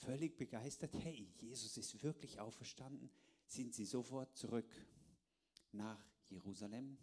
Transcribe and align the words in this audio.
völlig 0.00 0.36
begeistert, 0.36 0.94
hey, 1.02 1.28
Jesus 1.38 1.76
ist 1.76 2.02
wirklich 2.02 2.40
auferstanden, 2.40 3.10
sind 3.46 3.74
sie 3.74 3.84
sofort 3.84 4.36
zurück 4.36 4.68
nach 5.72 6.02
Jerusalem, 6.28 6.98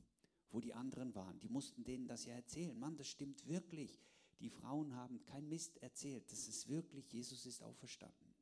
wo 0.50 0.60
die 0.60 0.74
anderen 0.74 1.14
waren. 1.16 1.40
Die 1.40 1.50
mussten 1.50 1.84
denen 1.84 2.08
das 2.08 2.26
ja 2.26 2.34
erzählen. 2.34 2.78
Mann, 2.78 2.98
das 2.98 3.08
stimmt 3.08 3.48
wirklich. 3.48 4.00
Die 4.40 4.50
Frauen 4.50 4.96
haben 4.96 5.22
kein 5.24 5.48
Mist 5.48 5.78
erzählt. 5.78 6.32
Das 6.32 6.48
ist 6.48 6.68
wirklich, 6.68 7.12
Jesus 7.12 7.46
ist 7.46 7.62
auferstanden. 7.62 8.34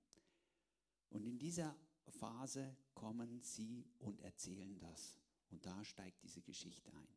Und 1.09 1.25
in 1.25 1.37
dieser 1.39 1.75
Phase 2.07 2.75
kommen 2.93 3.41
sie 3.41 3.85
und 3.99 4.21
erzählen 4.21 4.77
das. 4.79 5.17
Und 5.49 5.65
da 5.65 5.83
steigt 5.83 6.21
diese 6.23 6.41
Geschichte 6.41 6.91
ein. 6.93 7.07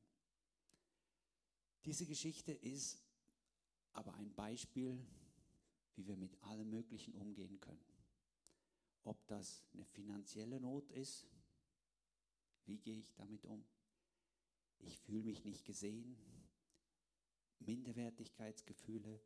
Diese 1.84 2.06
Geschichte 2.06 2.52
ist 2.52 3.02
aber 3.92 4.14
ein 4.14 4.32
Beispiel, 4.34 5.04
wie 5.98 6.06
wir 6.06 6.16
mit 6.16 6.40
allem 6.44 6.70
Möglichen 6.70 7.12
umgehen 7.14 7.58
können. 7.58 7.84
Ob 9.02 9.26
das 9.26 9.64
eine 9.74 9.84
finanzielle 9.84 10.60
Not 10.60 10.92
ist, 10.92 11.26
wie 12.66 12.78
gehe 12.78 12.98
ich 12.98 13.12
damit 13.14 13.44
um? 13.44 13.64
Ich 14.78 15.00
fühle 15.00 15.24
mich 15.24 15.44
nicht 15.44 15.64
gesehen, 15.64 16.16
Minderwertigkeitsgefühle, 17.58 19.20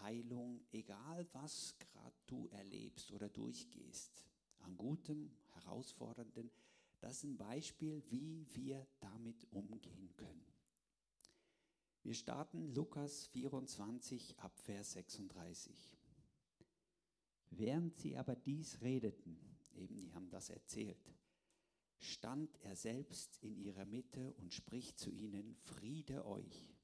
Heilung, 0.00 0.66
egal 0.72 1.28
was 1.32 1.78
gerade 1.78 2.16
du 2.26 2.48
erlebst 2.48 3.12
oder 3.12 3.28
durchgehst, 3.28 4.24
an 4.58 4.76
gutem, 4.76 5.30
herausfordernden, 5.50 6.50
das 6.98 7.18
ist 7.18 7.24
ein 7.24 7.36
Beispiel, 7.36 8.02
wie 8.08 8.44
wir 8.54 8.88
damit 8.98 9.46
umgehen 9.52 10.12
können. 10.16 10.52
Wir 12.02 12.14
starten 12.14 12.74
Lukas 12.74 13.26
24 13.26 14.40
ab 14.40 14.58
Vers 14.58 14.92
36. 14.92 15.91
Während 17.54 17.98
sie 17.98 18.16
aber 18.16 18.34
dies 18.34 18.80
redeten, 18.80 19.38
eben 19.74 19.96
die 19.98 20.12
haben 20.14 20.30
das 20.30 20.48
erzählt, 20.48 21.14
stand 21.98 22.58
er 22.62 22.76
selbst 22.76 23.36
in 23.42 23.56
ihrer 23.56 23.84
Mitte 23.84 24.32
und 24.34 24.54
spricht 24.54 24.98
zu 24.98 25.10
ihnen, 25.10 25.54
Friede 25.56 26.24
euch. 26.24 26.74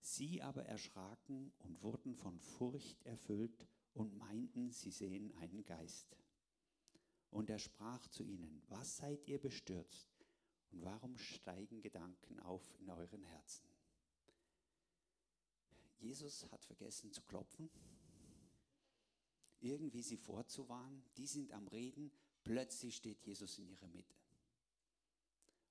Sie 0.00 0.42
aber 0.42 0.66
erschraken 0.66 1.52
und 1.58 1.82
wurden 1.82 2.14
von 2.14 2.38
Furcht 2.38 3.02
erfüllt 3.04 3.66
und 3.94 4.16
meinten, 4.16 4.70
sie 4.70 4.90
sehen 4.90 5.32
einen 5.36 5.64
Geist. 5.64 6.16
Und 7.30 7.48
er 7.50 7.58
sprach 7.58 8.06
zu 8.08 8.24
ihnen, 8.24 8.62
was 8.68 8.98
seid 8.98 9.26
ihr 9.28 9.40
bestürzt 9.40 10.10
und 10.70 10.84
warum 10.84 11.16
steigen 11.16 11.80
Gedanken 11.80 12.38
auf 12.40 12.74
in 12.78 12.90
euren 12.90 13.22
Herzen? 13.22 13.68
Jesus 15.98 16.46
hat 16.52 16.64
vergessen 16.64 17.12
zu 17.12 17.22
klopfen, 17.22 17.70
irgendwie 19.60 20.02
sie 20.02 20.16
vorzuwarnen, 20.16 21.04
die 21.16 21.26
sind 21.26 21.52
am 21.52 21.66
Reden, 21.68 22.12
plötzlich 22.44 22.96
steht 22.96 23.24
Jesus 23.24 23.58
in 23.58 23.68
ihrer 23.68 23.88
Mitte. 23.88 24.14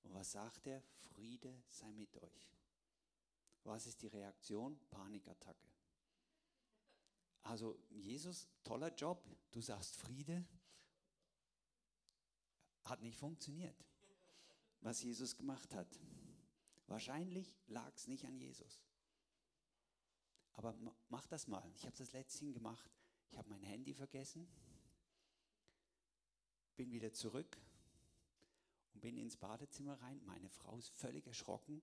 Und 0.03 0.13
was 0.13 0.31
sagt 0.31 0.67
er? 0.67 0.83
Friede 1.13 1.63
sei 1.67 1.91
mit 1.93 2.15
euch. 2.17 2.57
Was 3.63 3.85
ist 3.85 4.01
die 4.01 4.07
Reaktion? 4.07 4.79
Panikattacke. 4.89 5.67
Also 7.43 7.77
Jesus, 7.89 8.47
toller 8.63 8.93
Job, 8.93 9.25
du 9.51 9.61
sagst 9.61 9.95
Friede, 9.95 10.45
hat 12.83 13.01
nicht 13.01 13.17
funktioniert, 13.17 13.85
was 14.81 15.01
Jesus 15.01 15.35
gemacht 15.35 15.73
hat. 15.73 15.99
Wahrscheinlich 16.87 17.53
lag 17.67 17.93
es 17.95 18.07
nicht 18.07 18.25
an 18.25 18.37
Jesus. 18.37 18.83
Aber 20.53 20.75
mach 21.09 21.27
das 21.27 21.47
mal. 21.47 21.69
Ich 21.75 21.85
habe 21.85 21.95
das 21.95 22.13
letztens 22.13 22.53
gemacht. 22.53 22.96
Ich 23.31 23.37
habe 23.37 23.49
mein 23.49 23.63
Handy 23.63 23.93
vergessen, 23.93 24.47
bin 26.75 26.91
wieder 26.91 27.11
zurück 27.11 27.57
und 28.93 29.01
bin 29.01 29.17
ins 29.17 29.37
Badezimmer 29.37 29.99
rein. 30.01 30.21
Meine 30.25 30.49
Frau 30.49 30.77
ist 30.77 30.89
völlig 30.89 31.25
erschrocken, 31.27 31.81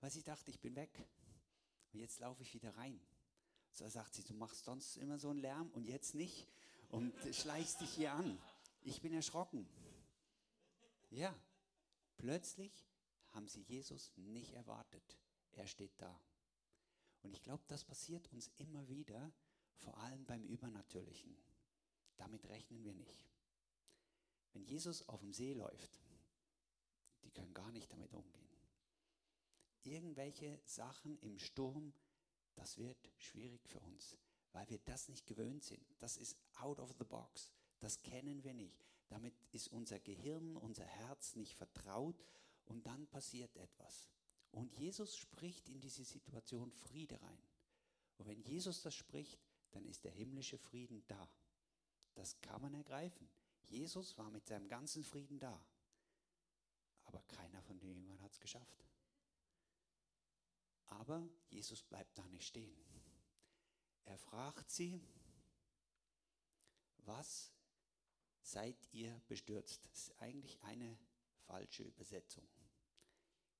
weil 0.00 0.10
sie 0.10 0.22
dachte, 0.22 0.50
ich 0.50 0.60
bin 0.60 0.76
weg. 0.76 1.06
Und 1.92 2.00
jetzt 2.00 2.20
laufe 2.20 2.42
ich 2.42 2.54
wieder 2.54 2.76
rein. 2.76 3.00
So 3.72 3.88
sagt 3.88 4.14
sie, 4.14 4.22
du 4.22 4.34
machst 4.34 4.64
sonst 4.64 4.96
immer 4.96 5.18
so 5.18 5.30
einen 5.30 5.40
Lärm 5.40 5.70
und 5.72 5.86
jetzt 5.86 6.14
nicht 6.14 6.46
und 6.90 7.12
schleichst 7.34 7.80
dich 7.80 7.90
hier 7.90 8.12
an. 8.12 8.38
Ich 8.82 9.00
bin 9.00 9.12
erschrocken. 9.12 9.66
Ja, 11.10 11.34
plötzlich 12.16 12.86
haben 13.30 13.48
sie 13.48 13.62
Jesus 13.62 14.12
nicht 14.16 14.52
erwartet. 14.52 15.18
Er 15.52 15.66
steht 15.66 15.92
da. 15.98 16.20
Und 17.22 17.32
ich 17.32 17.42
glaube, 17.42 17.64
das 17.68 17.84
passiert 17.84 18.30
uns 18.32 18.50
immer 18.58 18.86
wieder, 18.88 19.32
vor 19.78 19.96
allem 19.98 20.24
beim 20.24 20.44
Übernatürlichen. 20.44 21.36
Damit 22.16 22.48
rechnen 22.48 22.84
wir 22.84 22.94
nicht. 22.94 23.26
Wenn 24.52 24.64
Jesus 24.64 25.08
auf 25.08 25.20
dem 25.20 25.32
See 25.32 25.52
läuft, 25.52 26.00
die 27.24 27.30
können 27.30 27.54
gar 27.54 27.72
nicht 27.72 27.90
damit 27.92 28.12
umgehen 28.12 28.44
irgendwelche 29.84 30.60
Sachen 30.64 31.18
im 31.18 31.38
Sturm, 31.38 31.92
das 32.54 32.78
wird 32.78 33.12
schwierig 33.16 33.66
für 33.66 33.80
uns, 33.80 34.16
weil 34.52 34.68
wir 34.68 34.78
das 34.78 35.08
nicht 35.08 35.26
gewöhnt 35.26 35.62
sind. 35.62 35.84
Das 35.98 36.16
ist 36.16 36.36
out 36.54 36.80
of 36.80 36.94
the 36.98 37.04
box. 37.04 37.50
Das 37.80 38.00
kennen 38.02 38.42
wir 38.42 38.54
nicht. 38.54 38.84
Damit 39.08 39.34
ist 39.52 39.68
unser 39.68 40.00
Gehirn, 40.00 40.56
unser 40.56 40.84
Herz 40.84 41.36
nicht 41.36 41.54
vertraut 41.54 42.24
und 42.64 42.86
dann 42.86 43.06
passiert 43.08 43.54
etwas. 43.56 44.08
Und 44.50 44.72
Jesus 44.72 45.16
spricht 45.16 45.68
in 45.68 45.80
diese 45.80 46.04
Situation 46.04 46.70
Friede 46.72 47.20
rein. 47.20 47.42
Und 48.16 48.26
wenn 48.26 48.40
Jesus 48.40 48.82
das 48.82 48.94
spricht, 48.94 49.38
dann 49.74 49.86
ist 49.86 50.04
der 50.04 50.12
himmlische 50.12 50.58
Frieden 50.58 51.04
da. 51.08 51.28
Das 52.14 52.40
kann 52.40 52.62
man 52.62 52.74
ergreifen. 52.74 53.28
Jesus 53.66 54.16
war 54.18 54.30
mit 54.30 54.46
seinem 54.46 54.68
ganzen 54.68 55.02
Frieden 55.02 55.38
da. 55.38 55.64
Aber 57.04 57.22
keiner 57.22 57.60
von 57.62 57.78
den 57.78 57.92
Jüngern 57.92 58.20
hat 58.22 58.32
es 58.32 58.40
geschafft. 58.40 58.86
Aber 60.86 61.28
Jesus 61.48 61.82
bleibt 61.82 62.16
da 62.16 62.26
nicht 62.28 62.46
stehen. 62.46 62.76
Er 64.04 64.18
fragt 64.18 64.70
sie, 64.70 65.00
was 66.98 67.52
seid 68.42 68.76
ihr 68.92 69.20
bestürzt? 69.26 69.84
Das 69.86 70.08
ist 70.08 70.20
eigentlich 70.20 70.62
eine 70.62 70.98
falsche 71.46 71.82
Übersetzung. 71.82 72.46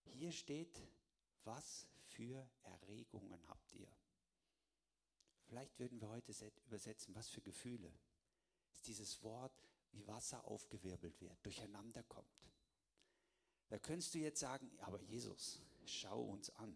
Hier 0.05 0.33
steht, 0.33 0.81
was 1.45 1.89
für 2.07 2.49
Erregungen 2.63 3.49
habt 3.49 3.73
ihr? 3.75 3.89
Vielleicht 5.55 5.79
würden 5.79 6.01
wir 6.01 6.09
heute 6.09 6.33
übersetzen, 6.67 7.15
was 7.15 7.29
für 7.29 7.41
Gefühle. 7.41 7.89
Ist 8.73 8.89
dieses 8.89 9.23
Wort, 9.23 9.53
wie 9.93 10.05
Wasser 10.09 10.45
aufgewirbelt 10.47 11.21
wird, 11.21 11.47
durcheinander 11.47 12.03
kommt. 12.03 12.51
Da 13.69 13.79
könntest 13.79 14.13
du 14.15 14.19
jetzt 14.19 14.41
sagen, 14.41 14.69
aber 14.81 15.01
Jesus, 15.03 15.61
schau 15.85 16.25
uns 16.25 16.51
an. 16.57 16.75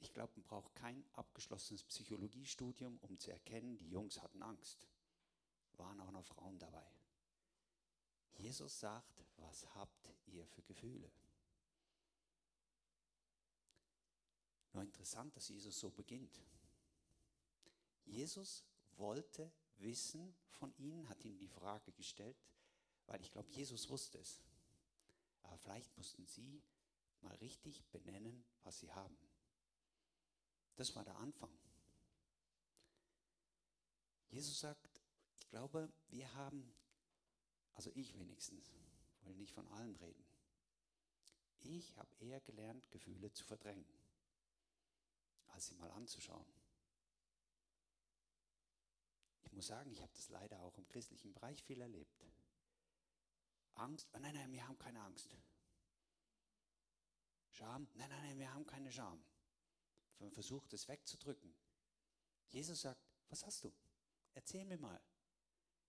Ich 0.00 0.12
glaube, 0.12 0.34
man 0.36 0.44
braucht 0.44 0.74
kein 0.74 1.02
abgeschlossenes 1.14 1.82
Psychologiestudium, 1.84 2.98
um 2.98 3.18
zu 3.18 3.30
erkennen, 3.30 3.78
die 3.78 3.88
Jungs 3.88 4.20
hatten 4.20 4.42
Angst. 4.42 4.86
Waren 5.78 5.98
auch 6.02 6.10
noch 6.10 6.26
Frauen 6.26 6.58
dabei. 6.58 6.92
Jesus 8.34 8.80
sagt, 8.80 9.24
was 9.38 9.74
habt 9.74 10.12
ihr 10.26 10.46
für 10.46 10.62
Gefühle? 10.62 11.10
Nur 14.74 14.82
interessant, 14.82 15.34
dass 15.34 15.48
Jesus 15.48 15.80
so 15.80 15.88
beginnt. 15.88 16.38
Jesus 18.08 18.64
wollte 18.96 19.52
wissen 19.78 20.34
von 20.50 20.74
ihnen, 20.76 21.08
hat 21.08 21.24
ihnen 21.24 21.38
die 21.38 21.48
Frage 21.48 21.92
gestellt, 21.92 22.36
weil 23.06 23.20
ich 23.20 23.30
glaube, 23.30 23.50
Jesus 23.50 23.88
wusste 23.88 24.18
es. 24.18 24.42
Aber 25.42 25.56
vielleicht 25.58 25.96
mussten 25.96 26.26
sie 26.26 26.62
mal 27.20 27.34
richtig 27.36 27.84
benennen, 27.90 28.44
was 28.64 28.78
sie 28.78 28.92
haben. 28.92 29.16
Das 30.76 30.94
war 30.94 31.04
der 31.04 31.16
Anfang. 31.16 31.50
Jesus 34.30 34.60
sagt, 34.60 35.00
ich 35.40 35.48
glaube, 35.48 35.90
wir 36.10 36.32
haben, 36.34 36.74
also 37.74 37.90
ich 37.94 38.14
wenigstens, 38.14 38.70
will 39.22 39.34
nicht 39.36 39.52
von 39.52 39.66
allen 39.68 39.96
reden. 39.96 40.24
Ich 41.60 41.96
habe 41.96 42.14
eher 42.20 42.40
gelernt, 42.40 42.90
Gefühle 42.90 43.32
zu 43.32 43.44
verdrängen, 43.44 43.86
als 45.48 45.66
sie 45.66 45.74
mal 45.74 45.90
anzuschauen. 45.92 46.46
Muss 49.58 49.66
sagen, 49.66 49.90
ich 49.90 50.00
habe 50.00 50.12
das 50.14 50.28
leider 50.28 50.62
auch 50.62 50.78
im 50.78 50.86
christlichen 50.86 51.32
Bereich 51.32 51.64
viel 51.64 51.80
erlebt. 51.80 52.24
Angst, 53.74 54.08
oh 54.12 54.18
nein, 54.20 54.32
nein, 54.32 54.52
wir 54.52 54.68
haben 54.68 54.78
keine 54.78 55.02
Angst. 55.02 55.36
Scham, 57.50 57.88
nein, 57.94 58.08
nein, 58.08 58.22
nein, 58.22 58.38
wir 58.38 58.54
haben 58.54 58.64
keine 58.66 58.92
Scham. 58.92 59.20
Man 60.20 60.30
versucht 60.30 60.72
es 60.74 60.86
wegzudrücken. 60.86 61.52
Jesus 62.50 62.82
sagt, 62.82 63.04
was 63.30 63.44
hast 63.44 63.64
du? 63.64 63.74
Erzähl 64.32 64.64
mir 64.64 64.78
mal. 64.78 65.02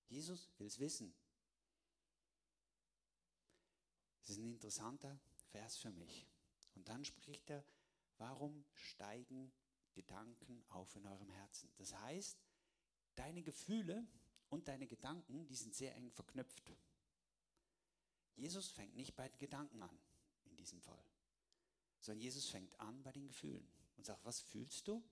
Jesus 0.08 0.50
will 0.58 0.66
es 0.66 0.80
wissen. 0.80 1.14
Das 4.22 4.32
ist 4.32 4.40
ein 4.40 4.50
interessanter 4.50 5.20
Vers 5.52 5.78
für 5.78 5.92
mich. 5.92 6.28
Und 6.74 6.90
dann 6.90 7.06
spricht 7.06 7.52
er, 7.52 7.64
warum 8.18 8.66
steigen 8.74 9.54
Gedanken 9.94 10.64
auf 10.70 10.96
in 10.96 11.06
eurem 11.06 11.30
Herzen? 11.30 11.72
Das 11.78 11.94
heißt, 11.94 12.40
Deine 13.20 13.44
Gefühle 13.44 14.08
und 14.50 14.70
deine 14.70 14.88
Gedanken, 14.88 15.46
die 15.46 15.56
sind 15.56 15.76
sehr 15.76 15.94
eng 15.94 16.10
verknüpft. 16.10 16.72
Jesus 18.38 18.70
fängt 18.70 18.96
nicht 18.96 19.14
bei 19.14 19.28
den 19.28 19.38
Gedanken 19.38 19.84
an, 19.84 20.00
in 20.46 20.56
diesem 20.56 20.80
Fall, 20.80 21.04
sondern 22.00 22.22
Jesus 22.22 22.48
fängt 22.48 22.80
an 22.80 23.04
bei 23.04 23.12
den 23.12 23.28
Gefühlen 23.28 23.70
und 23.98 24.06
sagt, 24.06 24.24
was 24.24 24.40
fühlst 24.40 24.88
du? 24.88 25.04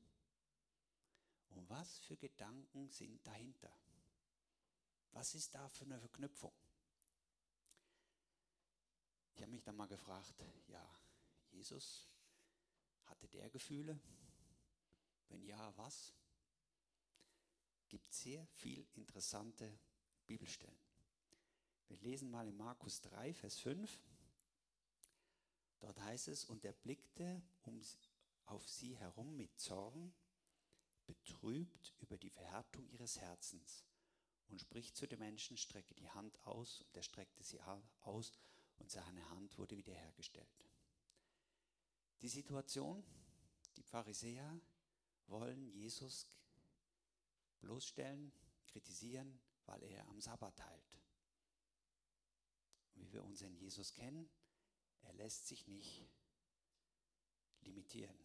Und 1.49 1.69
was 1.69 1.99
für 1.99 2.15
Gedanken 2.15 2.87
sind 2.87 3.27
dahinter? 3.27 3.77
Was 5.11 5.35
ist 5.35 5.53
da 5.53 5.67
für 5.67 5.83
eine 5.83 5.99
Verknüpfung? 5.99 6.53
Ich 9.33 9.41
habe 9.41 9.51
mich 9.51 9.63
dann 9.63 9.75
mal 9.75 9.87
gefragt, 9.87 10.45
ja, 10.67 10.97
Jesus, 11.51 12.07
hatte 13.03 13.27
der 13.27 13.49
Gefühle? 13.49 13.99
Wenn 15.27 15.43
ja, 15.43 15.75
was? 15.75 16.16
Gibt 17.89 18.13
sehr 18.13 18.45
viel 18.47 18.85
interessante 18.95 19.79
Bibelstellen. 20.25 20.77
Wir 21.87 21.97
lesen 21.97 22.29
mal 22.29 22.47
in 22.47 22.57
Markus 22.57 23.01
3, 23.01 23.33
Vers 23.33 23.59
5. 23.59 23.99
Dort 25.79 25.99
heißt 26.01 26.27
es, 26.27 26.43
und 26.45 26.65
er 26.65 26.73
blickte 26.73 27.41
um, 27.63 27.81
auf 28.45 28.67
sie 28.67 28.97
herum 28.97 29.37
mit 29.37 29.57
Zorn, 29.57 30.13
betrübt 31.05 31.93
über 31.99 32.17
die 32.17 32.29
Verhärtung 32.29 32.87
ihres 32.89 33.19
Herzens 33.19 33.85
und 34.49 34.59
spricht 34.59 34.95
zu 34.95 35.07
den 35.07 35.19
Menschen, 35.19 35.57
strecke 35.57 35.93
die 35.95 36.09
Hand 36.09 36.37
aus. 36.45 36.81
Und 36.81 36.97
er 36.97 37.03
streckte 37.03 37.43
sie 37.43 37.61
aus 38.01 38.33
und 38.79 38.91
seine 38.91 39.29
Hand 39.29 39.57
wurde 39.57 39.77
wiederhergestellt. 39.77 40.65
Die 42.21 42.29
Situation, 42.29 43.03
die 43.75 43.83
Pharisäer 43.83 44.59
wollen 45.27 45.69
Jesus 45.71 46.27
bloßstellen, 47.59 48.31
kritisieren, 48.67 49.39
weil 49.65 49.83
er 49.83 50.07
am 50.07 50.19
Sabbat 50.19 50.63
heilt. 50.63 50.97
Und 52.95 53.01
wie 53.01 53.13
wir 53.13 53.23
unseren 53.23 53.55
Jesus 53.55 53.93
kennen, 53.93 54.29
er 55.01 55.13
lässt 55.13 55.47
sich 55.47 55.67
nicht 55.67 56.07
limitieren, 57.61 58.17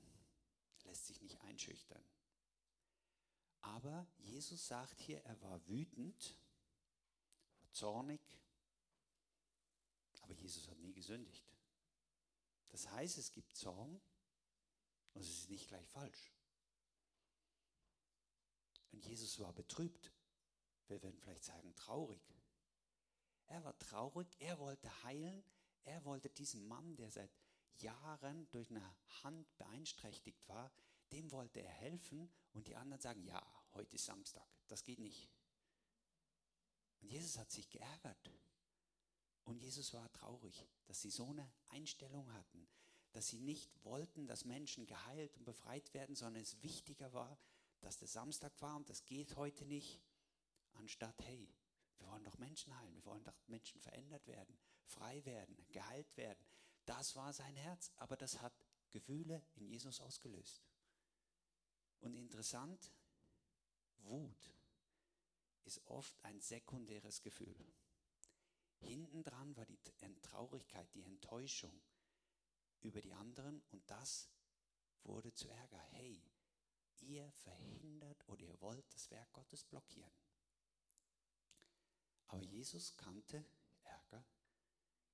lässt 0.84 1.06
sich 1.06 1.20
nicht 1.20 1.40
einschüchtern. 1.43 2.05
Aber 3.61 4.06
Jesus 4.19 4.67
sagt 4.67 5.00
hier, 5.00 5.23
er 5.25 5.40
war 5.43 5.67
wütend, 5.69 6.37
war 7.61 7.70
zornig, 7.70 8.20
aber 10.23 10.35
Jesus 10.35 10.69
hat 10.69 10.78
nie 10.78 10.93
gesündigt. 10.93 11.44
Das 12.70 12.90
heißt, 12.90 13.19
es 13.19 13.31
gibt 13.31 13.55
Zorn 13.56 14.00
und 15.12 15.20
es 15.20 15.28
ist 15.28 15.50
nicht 15.50 15.69
gleich 15.69 15.87
falsch. 15.88 16.32
Und 18.93 19.05
Jesus 19.05 19.39
war 19.41 19.53
betrübt. 19.53 20.12
Wir 20.87 21.03
werden 21.03 21.19
vielleicht 21.19 21.44
sagen, 21.44 21.75
traurig. 21.75 22.23
Er 23.47 23.65
war 23.65 23.79
traurig, 23.79 24.29
er 24.39 24.59
wollte 24.59 25.03
heilen, 25.03 25.44
er 25.85 26.05
wollte 26.05 26.31
diesem 26.31 26.67
Mann, 26.69 26.97
der 26.97 27.11
seit 27.11 27.31
Jahren 27.81 28.49
durch 28.50 28.71
eine 28.71 28.97
Hand 29.23 29.56
beeinträchtigt 29.59 30.47
war, 30.49 30.73
dem 31.11 31.31
wollte 31.31 31.61
er 31.61 31.71
helfen 31.71 32.33
und 32.53 32.69
die 32.69 32.77
anderen 32.77 33.00
sagen, 33.00 33.23
ja, 33.25 33.43
heute 33.75 33.97
ist 33.97 34.05
Samstag, 34.05 34.47
das 34.69 34.85
geht 34.85 34.99
nicht. 34.99 35.31
Und 37.00 37.11
Jesus 37.11 37.37
hat 37.37 37.50
sich 37.50 37.69
geärgert. 37.69 38.31
Und 39.45 39.61
Jesus 39.61 39.93
war 39.93 40.11
traurig, 40.12 40.65
dass 40.87 41.03
sie 41.03 41.11
so 41.11 41.29
eine 41.31 41.53
Einstellung 41.71 42.33
hatten, 42.33 42.69
dass 43.11 43.29
sie 43.29 43.41
nicht 43.41 43.85
wollten, 43.85 44.27
dass 44.27 44.45
Menschen 44.45 44.87
geheilt 44.87 45.37
und 45.37 45.45
befreit 45.45 45.93
werden, 45.95 46.15
sondern 46.15 46.43
es 46.43 46.62
wichtiger 46.62 47.12
war, 47.12 47.38
dass 47.82 47.99
der 47.99 48.08
Samstag 48.08 48.52
war 48.61 48.76
und 48.76 48.88
das 48.88 49.05
geht 49.05 49.37
heute 49.37 49.67
nicht, 49.67 50.00
anstatt, 50.75 51.17
hey, 51.25 51.55
wir 51.99 52.06
wollen 52.06 52.25
doch 52.25 52.38
Menschen 52.38 52.76
heilen, 52.79 52.94
wir 52.94 53.05
wollen 53.05 53.25
doch 53.25 53.37
Menschen 53.46 53.81
verändert 53.81 54.26
werden, 54.26 54.58
frei 54.87 55.25
werden, 55.25 55.56
geheilt 55.70 56.17
werden. 56.17 56.44
Das 56.84 57.14
war 57.14 57.32
sein 57.32 57.55
Herz, 57.56 57.93
aber 57.96 58.17
das 58.17 58.40
hat 58.40 58.52
Gefühle 58.90 59.44
in 59.55 59.67
Jesus 59.67 60.00
ausgelöst. 60.00 60.62
Und 62.00 62.14
interessant, 62.14 62.93
Wut 63.99 64.55
ist 65.64 65.81
oft 65.87 66.19
ein 66.25 66.40
sekundäres 66.40 67.23
Gefühl. 67.23 67.73
Hintendran 68.81 69.56
war 69.56 69.64
die 69.67 69.78
Traurigkeit, 70.23 70.93
die 70.94 71.05
Enttäuschung 71.05 71.81
über 72.81 73.00
die 73.00 73.14
anderen 73.14 73.62
und 73.70 73.88
das 73.88 74.28
wurde 75.05 75.32
zu 75.32 75.49
Ärger. 75.49 75.81
Hey, 75.93 76.20
ihr 77.02 77.31
verhindert 77.32 78.28
oder 78.28 78.44
ihr 78.44 78.60
wollt 78.60 78.84
das 78.94 79.10
Werk 79.10 79.32
Gottes 79.32 79.64
blockieren. 79.64 80.12
Aber 82.28 82.43
Jesus 82.43 82.96
kannte 82.96 83.44
Ärger, 83.84 84.25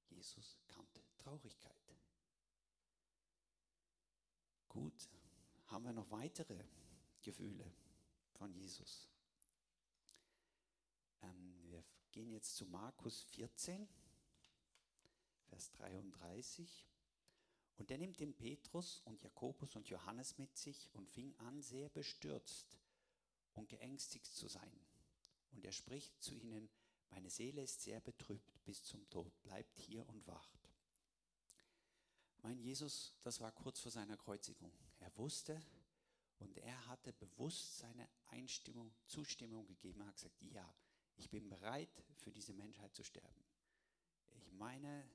Jesus 0.09 0.57
kannte 0.69 1.03
Traurigkeit. 1.19 1.75
Gut, 4.69 5.09
haben 5.67 5.85
wir 5.85 5.93
noch 5.93 6.11
weitere 6.11 6.63
Gefühle 7.23 7.73
von 8.35 8.55
Jesus? 8.55 9.09
Ähm, 11.23 11.57
wir 11.63 11.85
gehen 12.13 12.31
jetzt 12.31 12.55
zu 12.57 12.67
Markus 12.67 13.23
14, 13.23 13.89
Vers 15.49 15.73
33. 15.73 16.87
Und 17.79 17.91
er 17.91 17.99
nimmt 17.99 18.21
den 18.21 18.35
Petrus 18.35 19.01
und 19.05 19.23
Jakobus 19.23 19.77
und 19.77 19.89
Johannes 19.89 20.37
mit 20.37 20.57
sich 20.57 20.91
und 20.95 21.09
fing 21.09 21.35
an, 21.39 21.63
sehr 21.63 21.89
bestürzt 21.89 22.77
und 23.55 23.69
geängstigt 23.69 24.27
zu 24.27 24.49
sein. 24.49 24.81
Und 25.53 25.65
er 25.65 25.73
spricht 25.73 26.21
zu 26.23 26.35
ihnen, 26.35 26.69
meine 27.11 27.31
Seele 27.31 27.63
ist 27.63 27.81
sehr 27.81 28.01
betrübt 28.01 28.63
bis 28.65 28.83
zum 28.83 29.09
Tod, 29.09 29.33
bleibt 29.43 29.79
hier 29.79 30.07
und 30.09 30.27
wacht. 30.27 30.59
Mein 32.43 32.59
Jesus, 32.59 33.15
das 33.23 33.41
war 33.41 33.53
kurz 33.53 33.81
vor 33.81 33.91
seiner 33.91 34.17
Kreuzigung. 34.17 34.73
Er 35.01 35.17
wusste 35.17 35.61
und 36.39 36.59
er 36.59 36.87
hatte 36.87 37.13
bewusst 37.13 37.79
seine 37.79 38.09
Einstimmung, 38.27 38.93
Zustimmung 39.07 39.67
gegeben. 39.67 40.01
Er 40.01 40.09
hat 40.09 40.17
gesagt, 40.17 40.41
ja, 40.43 40.75
ich 41.17 41.31
bin 41.31 41.49
bereit, 41.49 42.05
für 42.17 42.31
diese 42.31 42.53
Menschheit 42.53 42.95
zu 42.95 43.03
sterben. 43.03 43.45
Ich 44.31 44.53
meine, 44.53 45.09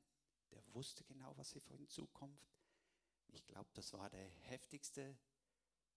der 0.54 0.74
wusste 0.74 1.04
genau, 1.04 1.36
was 1.38 1.56
auf 1.56 1.70
ihn 1.72 1.88
zukommt. 1.88 2.48
Ich 3.30 3.46
glaube, 3.46 3.70
das 3.74 3.94
war 3.94 4.10
der 4.10 4.28
heftigste 4.42 5.18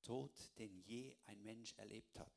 Tod, 0.03 0.33
den 0.59 0.79
je 0.79 1.17
ein 1.27 1.43
Mensch 1.43 1.75
erlebt 1.75 2.19
hat, 2.19 2.33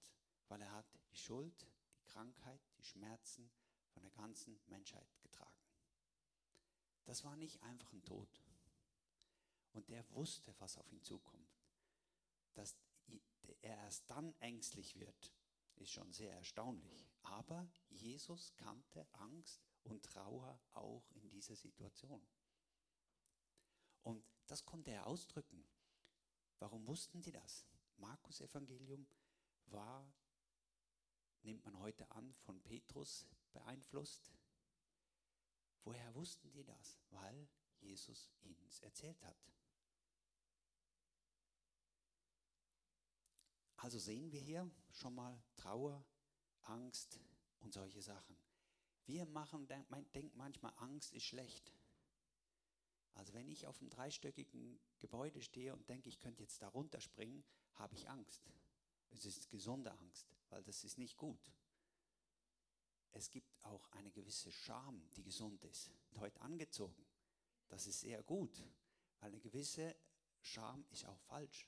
weil 0.47 0.61
er 0.61 0.71
hat 0.71 0.85
die 1.11 1.17
Schuld, 1.17 1.65
die 1.95 2.03
Krankheit, 2.03 2.61
die 2.77 2.83
Schmerzen 2.83 3.49
von 3.89 4.03
der 4.03 4.11
ganzen 4.11 4.59
Menschheit 4.67 5.07
getragen. 5.21 5.55
Das 7.05 7.23
war 7.23 7.35
nicht 7.35 7.61
einfach 7.63 7.91
ein 7.93 8.03
Tod. 8.03 8.29
Und 9.71 9.89
der 9.89 10.09
wusste, 10.11 10.53
was 10.59 10.77
auf 10.77 10.91
ihn 10.91 11.01
zukommt. 11.03 11.57
Dass 12.53 12.75
er 13.61 13.77
erst 13.77 14.09
dann 14.09 14.33
ängstlich 14.39 14.99
wird, 14.99 15.33
ist 15.75 15.91
schon 15.91 16.11
sehr 16.11 16.33
erstaunlich. 16.33 17.09
Aber 17.23 17.67
Jesus 17.89 18.53
kannte 18.55 19.07
Angst 19.13 19.68
und 19.89 20.03
Trauer 20.03 20.59
auch 20.73 21.09
in 21.11 21.29
dieser 21.29 21.55
Situation. 21.55 22.25
Und 24.03 24.23
das 24.47 24.65
konnte 24.65 24.91
er 24.91 25.07
ausdrücken. 25.07 25.63
Warum 26.59 26.87
wussten 26.87 27.21
die 27.21 27.31
das? 27.31 27.65
Markus 27.97 28.41
Evangelium 28.41 29.07
war, 29.65 30.11
nimmt 31.41 31.63
man 31.65 31.77
heute 31.79 32.09
an, 32.11 32.33
von 32.33 32.61
Petrus 32.61 33.27
beeinflusst. 33.51 34.31
Woher 35.83 36.13
wussten 36.15 36.51
die 36.51 36.63
das? 36.63 36.99
Weil 37.09 37.47
Jesus 37.79 38.29
ihnen 38.41 38.61
es 38.67 38.79
erzählt 38.81 39.21
hat. 39.23 39.37
Also 43.77 43.97
sehen 43.97 44.31
wir 44.31 44.41
hier 44.41 44.69
schon 44.91 45.15
mal 45.15 45.41
Trauer, 45.55 46.05
Angst 46.63 47.19
und 47.59 47.73
solche 47.73 48.01
Sachen. 48.01 48.37
Wir 49.09 49.25
machen, 49.25 49.65
denken 49.67 50.37
manchmal, 50.37 50.71
Angst 50.77 51.13
ist 51.13 51.23
schlecht. 51.23 51.73
Also 53.15 53.33
wenn 53.33 53.47
ich 53.47 53.65
auf 53.65 53.81
einem 53.81 53.89
dreistöckigen 53.89 54.79
Gebäude 54.99 55.41
stehe 55.41 55.73
und 55.73 55.89
denke, 55.89 56.09
ich 56.09 56.19
könnte 56.19 56.43
jetzt 56.43 56.61
da 56.61 56.67
runterspringen, 56.67 57.43
habe 57.73 57.95
ich 57.95 58.07
Angst. 58.07 58.47
Es 59.09 59.25
ist 59.25 59.49
gesunde 59.49 59.91
Angst, 59.97 60.27
weil 60.49 60.61
das 60.61 60.83
ist 60.83 60.99
nicht 60.99 61.17
gut. 61.17 61.41
Es 63.09 63.31
gibt 63.31 63.51
auch 63.65 63.89
eine 63.93 64.11
gewisse 64.11 64.51
Scham, 64.51 65.09
die 65.15 65.23
gesund 65.23 65.63
ist. 65.63 65.91
Heute 66.17 66.39
angezogen. 66.41 67.03
Das 67.67 67.87
ist 67.87 68.01
sehr 68.01 68.21
gut, 68.21 68.63
weil 69.21 69.29
eine 69.31 69.39
gewisse 69.39 69.95
Scham 70.39 70.85
ist 70.91 71.05
auch 71.05 71.19
falsch. 71.21 71.67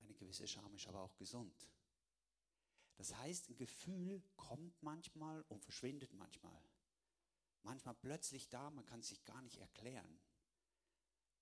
Eine 0.00 0.12
gewisse 0.12 0.46
Scham 0.46 0.74
ist 0.74 0.86
aber 0.86 1.00
auch 1.00 1.16
gesund. 1.16 1.66
Das 2.96 3.14
heißt, 3.16 3.48
ein 3.48 3.56
Gefühl 3.56 4.22
kommt 4.36 4.82
manchmal 4.82 5.42
und 5.48 5.62
verschwindet 5.62 6.12
manchmal. 6.14 6.62
Manchmal 7.62 7.94
plötzlich 7.94 8.48
da, 8.48 8.70
man 8.70 8.84
kann 8.84 9.00
es 9.00 9.08
sich 9.08 9.24
gar 9.24 9.40
nicht 9.42 9.58
erklären. 9.58 10.20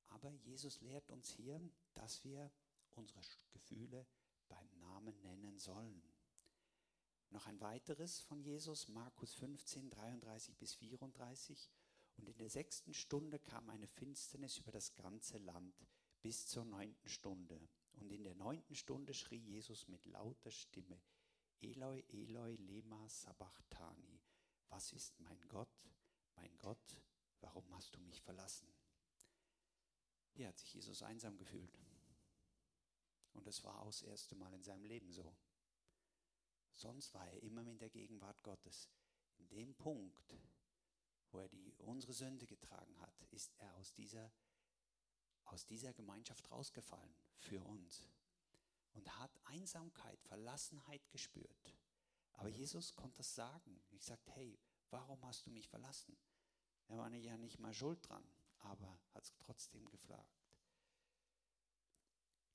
Aber 0.08 0.30
Jesus 0.30 0.80
lehrt 0.80 1.10
uns 1.10 1.30
hier, 1.30 1.60
dass 1.94 2.24
wir 2.24 2.50
unsere 2.90 3.20
Gefühle 3.52 4.06
beim 4.48 4.68
Namen 4.78 5.20
nennen 5.22 5.58
sollen. 5.58 6.02
Noch 7.30 7.46
ein 7.46 7.60
weiteres 7.60 8.20
von 8.20 8.40
Jesus, 8.40 8.88
Markus 8.88 9.34
15, 9.34 9.88
33 9.88 10.56
bis 10.58 10.74
34. 10.74 11.70
Und 12.16 12.28
in 12.28 12.36
der 12.36 12.50
sechsten 12.50 12.92
Stunde 12.92 13.38
kam 13.38 13.70
eine 13.70 13.86
Finsternis 13.86 14.58
über 14.58 14.72
das 14.72 14.94
ganze 14.94 15.38
Land 15.38 15.74
bis 16.22 16.46
zur 16.48 16.64
neunten 16.64 17.08
Stunde. 17.08 17.68
Und 17.92 18.10
in 18.10 18.24
der 18.24 18.34
neunten 18.34 18.74
Stunde 18.74 19.14
schrie 19.14 19.38
Jesus 19.38 19.86
mit 19.88 20.04
lauter 20.06 20.50
Stimme, 20.50 21.00
Eloi, 21.62 22.02
Eloi, 22.08 22.56
lema 22.56 23.08
sabachthani. 23.08 24.20
Was 24.68 24.92
ist 24.92 25.20
mein 25.20 25.40
Gott, 25.48 25.68
mein 26.36 26.56
Gott, 26.58 27.02
warum 27.40 27.74
hast 27.74 27.94
du 27.94 28.00
mich 28.00 28.22
verlassen? 28.22 28.72
Hier 30.32 30.48
hat 30.48 30.58
sich 30.58 30.72
Jesus 30.72 31.02
einsam 31.02 31.36
gefühlt. 31.36 31.78
Und 33.32 33.46
es 33.46 33.62
war 33.62 33.80
auch 33.80 33.86
das 33.86 34.02
erste 34.02 34.34
Mal 34.36 34.52
in 34.54 34.62
seinem 34.62 34.84
Leben 34.84 35.12
so. 35.12 35.36
Sonst 36.72 37.12
war 37.14 37.28
er 37.28 37.42
immer 37.42 37.66
in 37.66 37.78
der 37.78 37.90
Gegenwart 37.90 38.42
Gottes. 38.42 38.88
In 39.36 39.48
dem 39.48 39.74
Punkt, 39.74 40.36
wo 41.30 41.40
er 41.40 41.48
die, 41.48 41.74
unsere 41.78 42.14
Sünde 42.14 42.46
getragen 42.46 42.98
hat, 43.00 43.22
ist 43.30 43.54
er 43.58 43.74
aus 43.76 43.92
dieser, 43.92 44.32
aus 45.44 45.66
dieser 45.66 45.92
Gemeinschaft 45.92 46.50
rausgefallen 46.50 47.14
für 47.38 47.62
uns 47.64 48.08
und 48.92 49.18
hat 49.18 49.30
Einsamkeit, 49.44 50.20
Verlassenheit 50.22 51.08
gespürt. 51.10 51.74
Aber 52.32 52.48
Jesus 52.48 52.94
konnte 52.94 53.18
das 53.18 53.34
sagen. 53.34 53.80
Ich 53.90 54.04
sagte, 54.04 54.30
hey, 54.32 54.58
warum 54.90 55.24
hast 55.26 55.46
du 55.46 55.50
mich 55.50 55.68
verlassen? 55.68 56.16
Er 56.88 56.98
war 56.98 57.12
ja 57.14 57.36
nicht 57.36 57.58
mal 57.58 57.74
schuld 57.74 58.08
dran, 58.08 58.24
aber 58.58 58.98
hat 59.14 59.24
es 59.24 59.34
trotzdem 59.38 59.88
gefragt. 59.90 60.40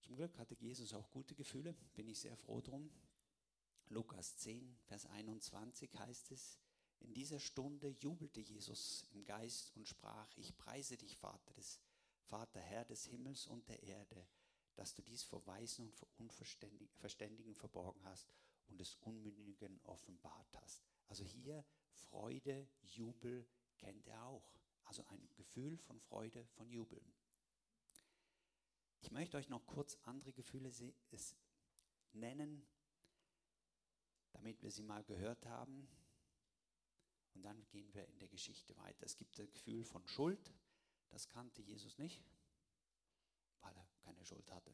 Zum 0.02 0.16
Glück 0.16 0.38
hatte 0.38 0.56
Jesus 0.56 0.94
auch 0.94 1.10
gute 1.10 1.36
Gefühle, 1.36 1.74
bin 1.96 2.08
ich 2.08 2.20
sehr 2.20 2.36
froh 2.36 2.62
drum. 2.62 2.92
Lukas 3.90 4.38
10, 4.38 4.78
Vers 4.86 5.06
21 5.06 5.98
heißt 5.98 6.32
es, 6.32 6.60
in 7.00 7.14
dieser 7.14 7.40
Stunde 7.40 7.90
jubelte 7.90 8.40
Jesus 8.40 9.06
im 9.12 9.26
Geist 9.26 9.76
und 9.76 9.88
sprach, 9.88 10.36
ich 10.38 10.58
preise 10.58 10.98
dich, 10.98 11.18
Vater, 11.18 11.54
des, 11.54 11.80
Vater, 12.24 12.60
Herr 12.60 12.86
des 12.86 13.06
Himmels 13.06 13.48
und 13.48 13.68
der 13.68 13.82
Erde, 13.84 14.28
dass 14.76 14.94
du 14.94 15.02
dies 15.02 15.24
vor 15.24 15.46
Weisen 15.46 15.86
und 15.86 15.96
vor 15.96 16.10
Unverständigen 16.18 17.56
verborgen 17.56 18.04
hast 18.06 18.30
und 18.68 18.80
des 18.80 18.96
Unmündigen 18.96 19.80
offenbart 19.84 20.56
hast. 20.62 20.84
Also 21.08 21.24
hier 21.24 21.66
Freude, 21.92 22.68
Jubel 22.82 23.48
kennt 23.78 24.08
er 24.08 24.24
auch. 24.26 24.54
Also 24.86 25.04
ein 25.06 25.30
Gefühl 25.34 25.78
von 25.78 26.00
Freude, 26.00 26.46
von 26.50 26.70
Jubel. 26.70 27.02
Ich 29.02 29.12
möchte 29.12 29.38
euch 29.38 29.50
noch 29.50 29.66
kurz 29.66 29.98
andere 30.04 30.34
Gefühle 30.34 30.72
nennen, 32.14 32.68
damit 34.32 34.62
wir 34.62 34.72
sie 34.72 34.84
mal 34.84 35.04
gehört 35.04 35.46
haben. 35.46 35.88
Und 37.34 37.44
dann 37.44 37.66
gehen 37.70 37.94
wir 37.94 38.06
in 38.08 38.20
der 38.20 38.30
Geschichte 38.30 38.76
weiter. 38.78 39.06
Es 39.06 39.18
gibt 39.18 39.38
das 39.38 39.52
Gefühl 39.52 39.84
von 39.84 40.08
Schuld, 40.08 40.54
das 41.10 41.28
kannte 41.28 41.62
Jesus 41.62 41.98
nicht, 41.98 42.24
keine 44.06 44.24
Schuld 44.24 44.50
hatte. 44.52 44.74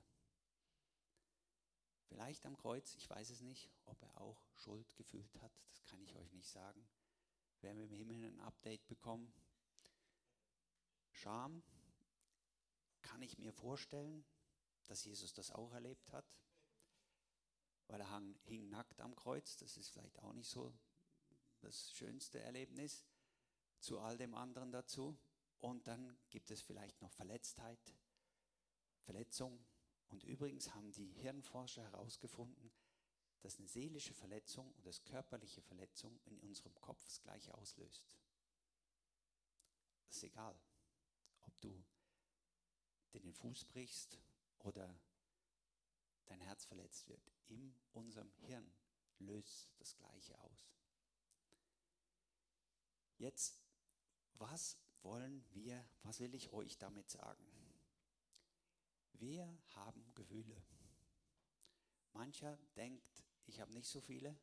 Vielleicht 2.03 2.45
am 2.45 2.57
Kreuz, 2.57 2.93
ich 2.95 3.09
weiß 3.09 3.29
es 3.29 3.41
nicht, 3.41 3.71
ob 3.85 4.01
er 4.01 4.19
auch 4.19 4.43
Schuld 4.55 4.95
gefühlt 4.97 5.33
hat, 5.41 5.51
das 5.69 5.83
kann 5.85 6.01
ich 6.03 6.15
euch 6.15 6.31
nicht 6.33 6.49
sagen. 6.49 6.85
Werden 7.61 7.77
wir 7.77 7.85
im 7.85 7.93
Himmel 7.93 8.25
ein 8.25 8.39
Update 8.41 8.85
bekommen. 8.87 9.33
Scham, 11.13 11.63
kann 13.01 13.21
ich 13.21 13.37
mir 13.37 13.53
vorstellen, 13.53 14.25
dass 14.87 15.05
Jesus 15.05 15.33
das 15.33 15.51
auch 15.51 15.71
erlebt 15.71 16.11
hat, 16.11 16.25
weil 17.87 18.01
er 18.01 18.21
hing 18.43 18.69
nackt 18.69 18.99
am 18.99 19.15
Kreuz, 19.15 19.55
das 19.57 19.77
ist 19.77 19.89
vielleicht 19.89 20.19
auch 20.19 20.33
nicht 20.33 20.49
so 20.49 20.73
das 21.61 21.91
schönste 21.91 22.39
Erlebnis, 22.39 23.05
zu 23.79 23.99
all 23.99 24.17
dem 24.17 24.35
anderen 24.35 24.71
dazu. 24.71 25.17
Und 25.59 25.87
dann 25.87 26.17
gibt 26.29 26.51
es 26.51 26.61
vielleicht 26.61 27.01
noch 27.01 27.11
Verletztheit, 27.11 27.79
Verletzung. 29.01 29.63
Und 30.09 30.23
übrigens 30.23 30.73
haben 30.73 30.91
die 30.91 31.11
Hirnforscher 31.13 31.83
herausgefunden, 31.83 32.71
dass 33.41 33.57
eine 33.57 33.67
seelische 33.67 34.13
Verletzung 34.13 34.71
und 34.73 34.85
eine 34.85 34.95
körperliche 35.05 35.61
Verletzung 35.61 36.19
in 36.25 36.37
unserem 36.39 36.75
Kopf 36.81 37.03
das 37.05 37.21
gleiche 37.21 37.53
auslöst. 37.55 38.17
Das 40.07 40.17
ist 40.17 40.23
egal, 40.23 40.59
ob 41.43 41.59
du 41.61 41.83
den 43.13 43.33
Fuß 43.33 43.65
brichst 43.65 44.19
oder 44.59 44.99
dein 46.25 46.41
Herz 46.41 46.65
verletzt 46.65 47.07
wird. 47.07 47.31
In 47.47 47.75
unserem 47.93 48.31
Hirn 48.41 48.71
löst 49.19 49.69
das 49.77 49.95
gleiche 49.95 50.37
aus. 50.39 50.71
Jetzt, 53.17 53.61
was 54.33 54.77
wollen 55.01 55.45
wir, 55.51 55.87
was 56.03 56.19
will 56.19 56.33
ich 56.33 56.51
euch 56.53 56.77
damit 56.77 57.09
sagen? 57.09 57.50
Wir 59.13 59.57
haben 59.75 60.13
Gefühle. 60.15 60.61
Mancher 62.13 62.57
denkt, 62.75 63.25
ich 63.45 63.59
habe 63.59 63.73
nicht 63.73 63.87
so 63.87 64.01
viele. 64.01 64.37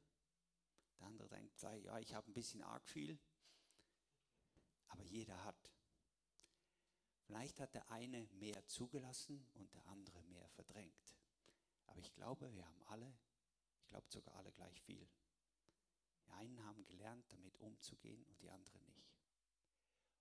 Der 0.99 1.07
andere 1.07 1.29
denkt, 1.29 1.61
ja, 1.63 1.99
ich 1.99 2.15
habe 2.15 2.31
ein 2.31 2.35
bisschen 2.35 2.63
arg 2.63 2.89
viel. 2.89 3.19
Aber 4.89 5.05
jeder 5.05 5.45
hat. 5.45 5.73
Vielleicht 7.23 7.61
hat 7.61 7.75
der 7.75 7.91
eine 7.91 8.27
mehr 8.33 8.67
zugelassen 8.67 9.47
und 9.55 9.75
der 9.75 9.87
andere 9.87 10.23
mehr 10.25 10.49
verdrängt. 10.49 11.17
Aber 11.87 12.01
ich 12.01 12.13
glaube, 12.15 12.53
wir 12.55 12.67
haben 12.67 12.83
alle, 12.85 13.13
ich 13.81 13.89
glaube 13.89 14.07
sogar 14.09 14.35
alle 14.37 14.53
gleich 14.53 14.81
viel. 14.83 15.07
Die 16.25 16.31
einen 16.31 16.65
haben 16.65 16.85
gelernt, 16.87 17.31
damit 17.33 17.59
umzugehen 17.59 18.25
und 18.25 18.41
die 18.41 18.51
anderen 18.51 18.85
nicht. 18.87 19.09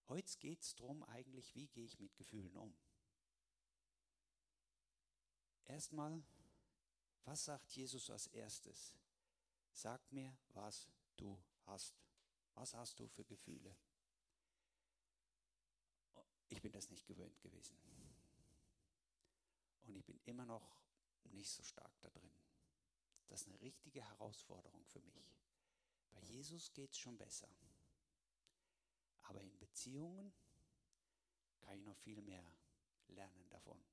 Heute 0.10 0.38
geht 0.40 0.62
es 0.62 0.76
darum 0.76 1.04
eigentlich, 1.04 1.54
wie 1.56 1.68
gehe 1.68 1.86
ich 1.86 2.00
mit 2.00 2.16
Gefühlen 2.16 2.56
um. 2.56 2.76
Erstmal, 5.68 6.24
was 7.26 7.46
sagt 7.46 7.72
Jesus 7.72 8.10
als 8.10 8.28
erstes? 8.28 8.96
Sag 9.72 10.12
mir, 10.12 10.36
was 10.54 10.88
du 11.18 11.38
hast. 11.66 11.94
Was 12.56 12.74
hast 12.74 13.00
du 13.00 13.08
für 13.08 13.26
Gefühle? 13.26 13.76
Ich 16.50 16.62
bin 16.62 16.72
das 16.72 16.90
nicht 16.90 17.06
gewöhnt 17.06 17.40
gewesen. 17.42 17.78
Und 19.84 19.96
ich 19.96 20.06
bin 20.06 20.20
immer 20.26 20.46
noch 20.46 20.82
nicht 21.26 21.52
so 21.52 21.62
stark 21.64 22.00
da 22.00 22.10
drin. 22.10 22.32
Das 23.28 23.42
ist 23.42 23.48
eine 23.48 23.60
richtige 23.62 24.02
Herausforderung 24.02 24.86
für 24.86 25.02
mich. 25.02 25.38
Bei 26.10 26.22
Jesus 26.22 26.72
geht 26.72 26.92
es 26.92 26.98
schon 26.98 27.18
besser. 27.18 27.50
Aber 29.24 29.42
in 29.42 29.58
Beziehungen 29.60 30.34
kann 31.60 31.78
ich 31.78 31.84
noch 31.84 31.98
viel 31.98 32.22
mehr 32.22 32.50
lernen 33.10 33.50
davon. 33.50 33.84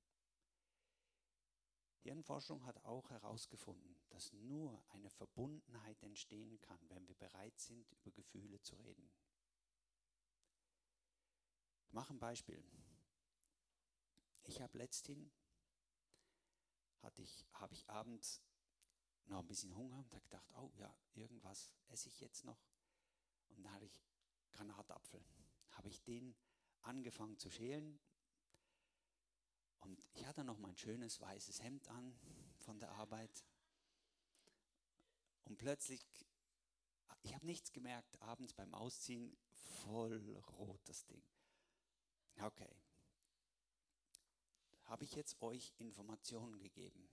Hirnforschung 2.04 2.64
hat 2.66 2.84
auch 2.84 3.08
herausgefunden, 3.08 3.96
dass 4.10 4.32
nur 4.34 4.84
eine 4.90 5.08
Verbundenheit 5.08 6.02
entstehen 6.02 6.60
kann, 6.60 6.78
wenn 6.90 7.08
wir 7.08 7.14
bereit 7.14 7.58
sind, 7.58 7.90
über 7.92 8.10
Gefühle 8.10 8.60
zu 8.60 8.76
reden. 8.76 9.10
Ich 11.86 11.92
mache 11.92 12.12
ein 12.12 12.18
Beispiel. 12.18 12.62
Ich 14.42 14.60
habe 14.60 14.76
letzthin, 14.76 15.32
hatte 17.00 17.22
ich, 17.22 17.46
habe 17.54 17.72
ich 17.72 17.88
abends 17.88 18.42
noch 19.24 19.38
ein 19.38 19.46
bisschen 19.46 19.74
Hunger 19.74 19.98
und 19.98 20.14
habe 20.14 20.24
gedacht, 20.24 20.46
oh 20.56 20.70
ja, 20.76 20.94
irgendwas 21.14 21.72
esse 21.88 22.10
ich 22.10 22.20
jetzt 22.20 22.44
noch. 22.44 22.62
Und 23.48 23.64
dann 23.64 23.72
hatte 23.72 23.86
ich 23.86 24.02
Granatapfel. 24.52 25.24
Habe 25.70 25.88
ich 25.88 26.02
den 26.02 26.36
angefangen 26.82 27.38
zu 27.38 27.48
schälen. 27.48 27.98
Und 29.84 30.02
ich 30.14 30.26
hatte 30.26 30.44
noch 30.44 30.58
mein 30.58 30.76
schönes 30.76 31.20
weißes 31.20 31.62
Hemd 31.62 31.88
an 31.88 32.16
von 32.56 32.78
der 32.80 32.90
Arbeit. 32.92 33.44
Und 35.44 35.58
plötzlich, 35.58 36.00
ich 37.22 37.34
habe 37.34 37.44
nichts 37.44 37.70
gemerkt, 37.70 38.20
abends 38.22 38.54
beim 38.54 38.74
Ausziehen, 38.74 39.36
voll 39.82 40.36
rot 40.58 40.80
das 40.86 41.04
Ding. 41.04 41.22
Okay. 42.40 42.74
Habe 44.84 45.04
ich 45.04 45.14
jetzt 45.14 45.40
euch 45.42 45.74
Informationen 45.76 46.58
gegeben? 46.58 47.08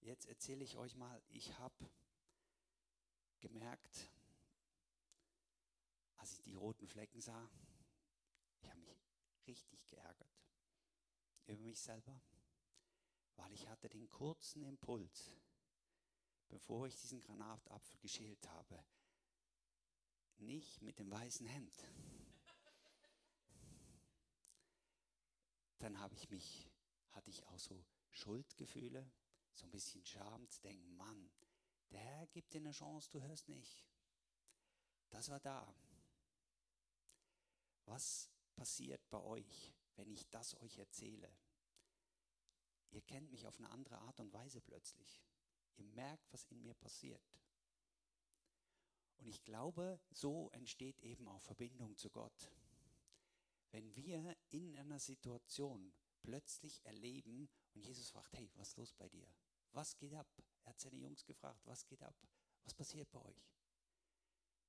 Jetzt 0.00 0.26
erzähle 0.26 0.62
ich 0.62 0.76
euch 0.76 0.94
mal, 0.94 1.20
ich 1.28 1.58
habe 1.58 1.90
gemerkt, 3.40 4.08
als 6.16 6.32
ich 6.32 6.42
die 6.42 6.54
roten 6.54 6.86
Flecken 6.86 7.20
sah, 7.20 7.50
ich 8.60 8.70
habe 8.70 8.80
mich 8.82 9.04
richtig 9.46 9.84
geärgert 9.88 10.45
über 11.46 11.62
mich 11.62 11.80
selber, 11.80 12.20
weil 13.36 13.52
ich 13.52 13.68
hatte 13.68 13.88
den 13.88 14.08
kurzen 14.08 14.62
Impuls, 14.62 15.30
bevor 16.48 16.86
ich 16.86 16.96
diesen 17.00 17.20
Granatapfel 17.20 17.98
geschält 18.00 18.48
habe, 18.48 18.84
nicht 20.38 20.82
mit 20.82 20.98
dem 20.98 21.10
weißen 21.10 21.46
Hemd. 21.46 21.74
Dann 25.78 25.98
habe 25.98 26.14
ich 26.14 26.30
mich, 26.30 26.70
hatte 27.12 27.30
ich 27.30 27.46
auch 27.46 27.58
so 27.58 27.84
Schuldgefühle, 28.10 29.10
so 29.52 29.66
ein 29.66 29.70
bisschen 29.70 30.04
Scham 30.04 30.48
zu 30.48 30.60
denken, 30.62 30.96
Mann, 30.96 31.30
der 31.90 32.00
Herr 32.00 32.26
gebe 32.28 32.48
dir 32.48 32.60
eine 32.60 32.72
Chance, 32.72 33.08
du 33.10 33.22
hörst 33.22 33.48
nicht. 33.48 33.86
Das 35.10 35.28
war 35.28 35.40
da. 35.40 35.74
Was 37.84 38.28
passiert 38.56 39.08
bei 39.10 39.20
euch, 39.20 39.74
wenn 39.96 40.10
ich 40.10 40.28
das 40.30 40.54
euch 40.60 40.78
erzähle? 40.78 41.30
Ihr 42.90 43.02
kennt 43.02 43.30
mich 43.30 43.46
auf 43.46 43.58
eine 43.58 43.70
andere 43.70 43.98
Art 43.98 44.20
und 44.20 44.32
Weise 44.32 44.60
plötzlich. 44.60 45.22
Ihr 45.76 45.84
merkt, 45.84 46.32
was 46.32 46.44
in 46.44 46.62
mir 46.62 46.74
passiert. 46.74 47.22
Und 49.18 49.26
ich 49.26 49.44
glaube, 49.44 50.00
so 50.10 50.50
entsteht 50.52 51.00
eben 51.00 51.28
auch 51.28 51.40
Verbindung 51.42 51.96
zu 51.96 52.10
Gott. 52.10 52.50
Wenn 53.70 53.94
wir 53.96 54.36
in 54.50 54.76
einer 54.76 54.98
Situation 54.98 55.92
plötzlich 56.22 56.84
erleben 56.84 57.48
und 57.74 57.84
Jesus 57.84 58.10
fragt, 58.10 58.34
hey, 58.36 58.50
was 58.54 58.68
ist 58.68 58.76
los 58.76 58.92
bei 58.94 59.08
dir? 59.08 59.28
Was 59.72 59.96
geht 59.98 60.14
ab? 60.14 60.28
Er 60.64 60.70
hat 60.70 60.80
seine 60.80 60.98
Jungs 60.98 61.24
gefragt, 61.24 61.60
was 61.66 61.86
geht 61.86 62.02
ab? 62.02 62.16
Was 62.64 62.74
passiert 62.74 63.10
bei 63.10 63.20
euch? 63.20 63.52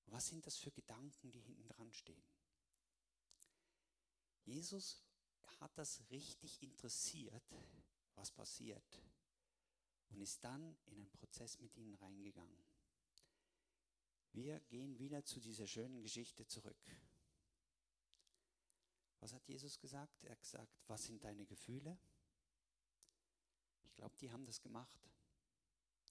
Was 0.08 0.28
sind 0.28 0.46
das 0.46 0.58
für 0.58 0.72
Gedanken, 0.72 1.32
die 1.32 1.40
hinten 1.40 1.68
dran 1.68 1.92
stehen? 1.92 2.24
Jesus 4.44 5.02
hat 5.60 5.78
das 5.78 6.02
richtig 6.10 6.62
interessiert, 6.62 7.44
was 8.16 8.32
passiert 8.32 9.02
und 10.10 10.22
ist 10.22 10.44
dann 10.44 10.78
in 10.86 11.00
einen 11.00 11.10
Prozess 11.12 11.60
mit 11.60 11.76
ihnen 11.76 11.96
reingegangen. 11.96 12.66
Wir 14.32 14.60
gehen 14.62 14.98
wieder 15.00 15.24
zu 15.26 15.40
dieser 15.40 15.68
schönen 15.68 16.02
Geschichte 16.02 16.46
zurück. 16.48 16.78
Was 19.20 19.34
hat 19.34 19.48
Jesus 19.48 19.80
gesagt? 19.80 20.24
Er 20.24 20.32
hat 20.32 20.42
gesagt, 20.42 20.78
was 20.88 21.04
sind 21.06 21.24
deine 21.24 21.46
Gefühle? 21.46 21.98
Ich 23.84 23.96
glaube, 23.96 24.16
die 24.18 24.32
haben 24.32 24.46
das 24.46 24.62
gemacht. 24.62 25.00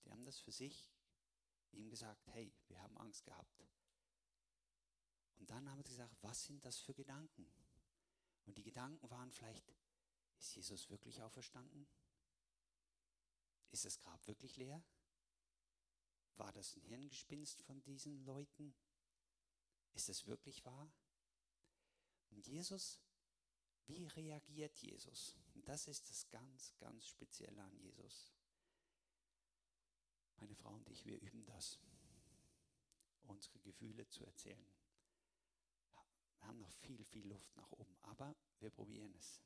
Die 0.05 0.11
haben 0.11 0.25
das 0.25 0.39
für 0.39 0.53
sich 0.53 0.91
ihm 1.73 1.89
gesagt, 1.89 2.27
hey, 2.29 2.53
wir 2.69 2.81
haben 2.81 2.97
Angst 2.99 3.25
gehabt. 3.25 3.65
Und 5.39 5.51
dann 5.51 5.71
haben 5.71 5.83
sie 5.85 5.91
gesagt, 5.91 6.17
was 6.23 6.45
sind 6.45 6.65
das 6.65 6.79
für 6.79 6.95
Gedanken? 6.95 7.47
Und 8.47 8.57
die 8.57 8.63
Gedanken 8.63 9.11
waren 9.11 9.31
vielleicht, 9.31 9.75
ist 10.39 10.55
Jesus 10.55 10.89
wirklich 10.89 11.23
auferstanden? 11.23 11.87
Ist 13.71 13.85
das 13.85 13.99
Grab 13.99 14.27
wirklich 14.27 14.57
leer? 14.57 14.83
War 16.37 16.53
das 16.53 16.77
ein 16.77 16.83
Hirngespinst 16.83 17.63
von 17.63 17.83
diesen 17.83 18.25
Leuten? 18.25 18.75
Ist 19.95 20.09
es 20.09 20.27
wirklich 20.27 20.65
wahr? 20.65 20.91
Und 22.31 22.47
Jesus, 22.47 23.01
wie 23.87 24.07
reagiert 24.07 24.77
Jesus? 24.79 25.37
Und 25.55 25.67
das 25.69 25.89
ist 25.89 26.09
das 26.11 26.29
ganz, 26.29 26.77
ganz 26.79 27.07
Spezielle 27.07 27.63
an 27.63 27.77
Jesus. 27.79 28.33
Meine 30.37 30.55
Frau 30.55 30.75
und 30.75 30.89
ich, 30.89 31.05
wir 31.07 31.19
üben 31.21 31.45
das, 31.47 31.79
unsere 33.23 33.59
Gefühle 33.61 34.07
zu 34.09 34.25
erzählen. 34.25 34.67
Noch 36.67 36.73
viel, 36.73 37.05
viel 37.05 37.29
Luft 37.29 37.55
nach 37.55 37.71
oben, 37.71 37.97
aber 38.03 38.35
wir 38.59 38.71
probieren 38.71 39.15
es. 39.15 39.41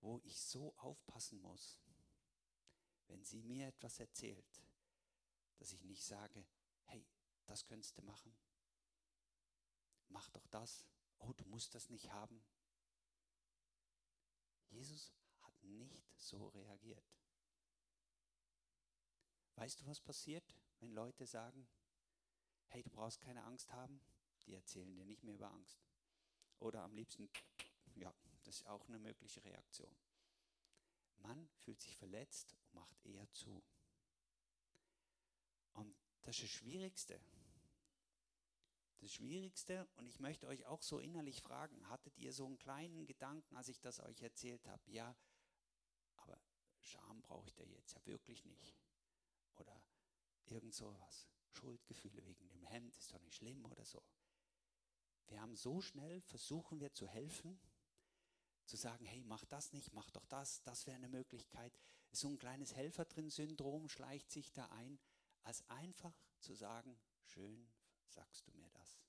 Wo 0.00 0.18
ich 0.24 0.40
so 0.40 0.74
aufpassen 0.78 1.40
muss, 1.40 1.78
wenn 3.06 3.22
sie 3.22 3.40
mir 3.42 3.68
etwas 3.68 4.00
erzählt, 4.00 4.64
dass 5.58 5.72
ich 5.72 5.84
nicht 5.84 6.04
sage, 6.04 6.44
hey, 6.86 7.06
das 7.46 7.64
könntest 7.64 7.96
du 7.96 8.02
machen. 8.02 8.36
Mach 10.08 10.28
doch 10.30 10.48
das. 10.48 10.84
Oh, 11.18 11.32
du 11.32 11.44
musst 11.44 11.76
das 11.76 11.90
nicht 11.90 12.10
haben. 12.10 12.42
Jesus 14.68 15.12
hat 15.42 15.62
nicht 15.62 16.02
so 16.16 16.48
reagiert. 16.48 17.08
Weißt 19.54 19.80
du, 19.80 19.86
was 19.86 20.00
passiert, 20.00 20.56
wenn 20.80 20.90
Leute 20.90 21.24
sagen, 21.24 21.68
hey, 22.66 22.82
du 22.82 22.90
brauchst 22.90 23.20
keine 23.20 23.44
Angst 23.44 23.72
haben? 23.72 24.00
Die 24.46 24.54
erzählen 24.54 24.92
dir 24.92 25.04
nicht 25.04 25.22
mehr 25.22 25.34
über 25.34 25.52
Angst. 25.52 25.89
Oder 26.60 26.82
am 26.82 26.94
liebsten, 26.94 27.30
ja, 27.96 28.14
das 28.44 28.56
ist 28.56 28.66
auch 28.66 28.86
eine 28.88 28.98
mögliche 28.98 29.42
Reaktion. 29.44 29.94
Man 31.18 31.48
fühlt 31.58 31.80
sich 31.80 31.96
verletzt 31.96 32.54
und 32.54 32.74
macht 32.74 33.04
eher 33.04 33.30
zu. 33.32 33.62
Und 35.72 35.94
das 36.22 36.36
ist 36.36 36.44
das 36.44 36.50
Schwierigste. 36.50 37.20
Das 38.98 39.12
Schwierigste, 39.12 39.88
und 39.96 40.06
ich 40.08 40.20
möchte 40.20 40.46
euch 40.46 40.66
auch 40.66 40.82
so 40.82 40.98
innerlich 40.98 41.40
fragen, 41.40 41.88
hattet 41.88 42.18
ihr 42.18 42.32
so 42.34 42.44
einen 42.44 42.58
kleinen 42.58 43.06
Gedanken, 43.06 43.56
als 43.56 43.68
ich 43.68 43.80
das 43.80 44.00
euch 44.00 44.20
erzählt 44.20 44.66
habe? 44.66 44.82
Ja, 44.90 45.16
aber 46.16 46.38
Scham 46.80 47.22
brauche 47.22 47.46
ich 47.46 47.54
da 47.54 47.64
jetzt 47.64 47.94
ja 47.94 48.04
wirklich 48.04 48.44
nicht. 48.44 48.76
Oder 49.56 49.82
irgend 50.46 50.74
sowas. 50.74 51.28
Schuldgefühle 51.52 52.24
wegen 52.26 52.48
dem 52.48 52.62
Hemd 52.64 52.96
ist 52.96 53.12
doch 53.12 53.20
nicht 53.20 53.36
schlimm 53.36 53.64
oder 53.66 53.84
so. 53.84 54.02
Wir 55.30 55.40
haben 55.40 55.56
so 55.56 55.80
schnell, 55.80 56.20
versuchen 56.22 56.80
wir 56.80 56.92
zu 56.92 57.06
helfen, 57.06 57.58
zu 58.66 58.76
sagen, 58.76 59.04
hey, 59.04 59.22
mach 59.24 59.44
das 59.44 59.72
nicht, 59.72 59.92
mach 59.92 60.10
doch 60.10 60.26
das, 60.26 60.62
das 60.62 60.86
wäre 60.86 60.96
eine 60.96 61.08
Möglichkeit. 61.08 61.72
So 62.12 62.28
ein 62.28 62.38
kleines 62.38 62.74
Helferdrin-Syndrom 62.74 63.88
schleicht 63.88 64.30
sich 64.30 64.52
da 64.52 64.66
ein, 64.66 64.98
als 65.42 65.68
einfach 65.70 66.14
zu 66.40 66.54
sagen, 66.54 67.00
schön 67.22 67.70
sagst 68.08 68.46
du 68.48 68.52
mir 68.52 68.68
das. 68.70 69.00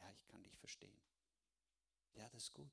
Ja, 0.00 0.10
ich 0.12 0.26
kann 0.26 0.42
dich 0.42 0.56
verstehen. 0.58 1.00
Ja, 2.14 2.28
das 2.30 2.44
ist 2.44 2.52
gut. 2.52 2.72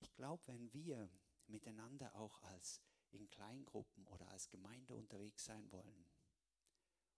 Ich 0.00 0.12
glaube, 0.14 0.42
wenn 0.46 0.72
wir 0.72 1.08
miteinander 1.46 2.14
auch 2.16 2.42
als 2.42 2.82
in 3.10 3.28
Kleingruppen 3.30 4.06
oder 4.08 4.28
als 4.28 4.48
Gemeinde 4.48 4.96
unterwegs 4.96 5.44
sein 5.44 5.70
wollen 5.70 6.11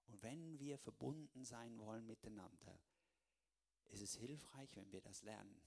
und 0.07 0.23
wenn 0.23 0.59
wir 0.59 0.79
verbunden 0.79 1.45
sein 1.45 1.79
wollen 1.79 2.07
miteinander, 2.07 2.79
ist 3.91 4.03
es 4.03 4.17
hilfreich, 4.17 4.75
wenn 4.77 4.91
wir 4.93 5.01
das 5.01 5.23
lernen 5.23 5.61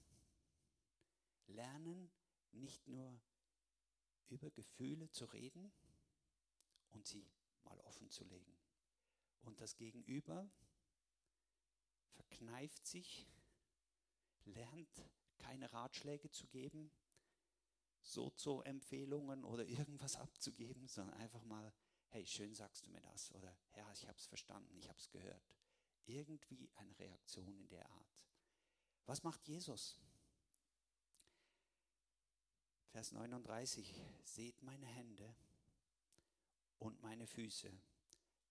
lernen, 1.48 2.10
nicht 2.52 2.86
nur 2.86 3.20
über 4.28 4.50
Gefühle 4.50 5.10
zu 5.10 5.24
reden 5.26 5.72
und 6.90 7.06
sie 7.06 7.26
mal 7.64 7.78
offen 7.80 8.10
zu 8.10 8.24
legen. 8.24 8.56
Und 9.42 9.60
das 9.60 9.76
Gegenüber 9.76 10.50
verkneift 12.10 12.86
sich, 12.86 13.26
lernt 14.44 15.02
keine 15.38 15.72
Ratschläge 15.72 16.30
zu 16.30 16.46
geben, 16.48 16.90
Sozo-Empfehlungen 18.02 19.44
oder 19.44 19.64
irgendwas 19.66 20.16
abzugeben, 20.16 20.88
sondern 20.88 21.16
einfach 21.18 21.44
mal, 21.44 21.72
hey, 22.10 22.26
schön 22.26 22.54
sagst 22.54 22.86
du 22.86 22.90
mir 22.90 23.00
das 23.00 23.32
oder 23.32 23.56
ja, 23.74 23.90
ich 23.92 24.06
habe 24.06 24.18
es 24.18 24.26
verstanden, 24.26 24.76
ich 24.78 24.88
habe 24.88 24.98
es 24.98 25.10
gehört. 25.10 25.42
Irgendwie 26.06 26.70
eine 26.76 26.98
Reaktion 26.98 27.54
in 27.58 27.68
der 27.68 27.88
Art. 27.90 28.18
Was 29.06 29.22
macht 29.22 29.46
Jesus? 29.46 29.98
Vers 32.90 33.12
39, 33.12 33.94
seht 34.24 34.62
meine 34.62 34.86
Hände 34.86 35.34
und 36.78 37.00
meine 37.02 37.26
Füße, 37.26 37.70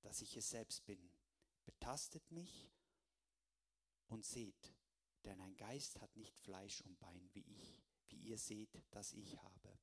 dass 0.02 0.22
ich 0.22 0.38
es 0.38 0.50
selbst 0.50 0.86
bin. 0.86 1.12
Betastet 1.66 2.32
mich 2.32 2.72
und 4.08 4.26
seht, 4.26 4.74
denn 5.26 5.42
ein 5.42 5.58
Geist 5.58 6.00
hat 6.00 6.16
nicht 6.16 6.40
Fleisch 6.40 6.82
und 6.82 7.00
Bein 7.00 7.30
wie 7.34 7.46
ich, 7.48 7.84
wie 8.10 8.20
ihr 8.20 8.38
seht, 8.38 8.82
dass 8.92 9.14
ich 9.14 9.38
habe. 9.42 9.78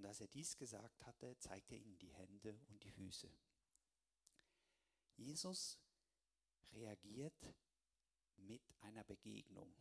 Und 0.00 0.06
als 0.06 0.20
er 0.20 0.28
dies 0.28 0.56
gesagt 0.56 1.04
hatte, 1.04 1.36
zeigte 1.38 1.76
er 1.76 1.80
ihnen 1.80 1.98
die 1.98 2.12
Hände 2.12 2.58
und 2.68 2.82
die 2.82 2.90
Füße. 2.90 3.30
Jesus 5.16 5.78
reagiert 6.72 7.54
mit 8.38 8.62
einer 8.80 9.04
Begegnung 9.04 9.72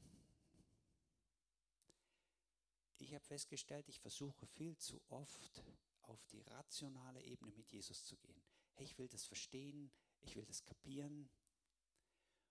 ich 2.99 3.15
habe 3.15 3.25
festgestellt, 3.25 3.87
ich 3.87 3.99
versuche 3.99 4.45
viel 4.45 4.77
zu 4.77 5.01
oft 5.09 5.63
auf 6.03 6.23
die 6.27 6.41
rationale 6.41 7.21
Ebene 7.23 7.51
mit 7.53 7.71
Jesus 7.71 8.05
zu 8.05 8.17
gehen. 8.17 8.41
Hey, 8.75 8.85
ich 8.85 8.97
will 8.97 9.07
das 9.07 9.25
verstehen, 9.25 9.91
ich 10.21 10.35
will 10.35 10.45
das 10.45 10.63
kapieren. 10.63 11.29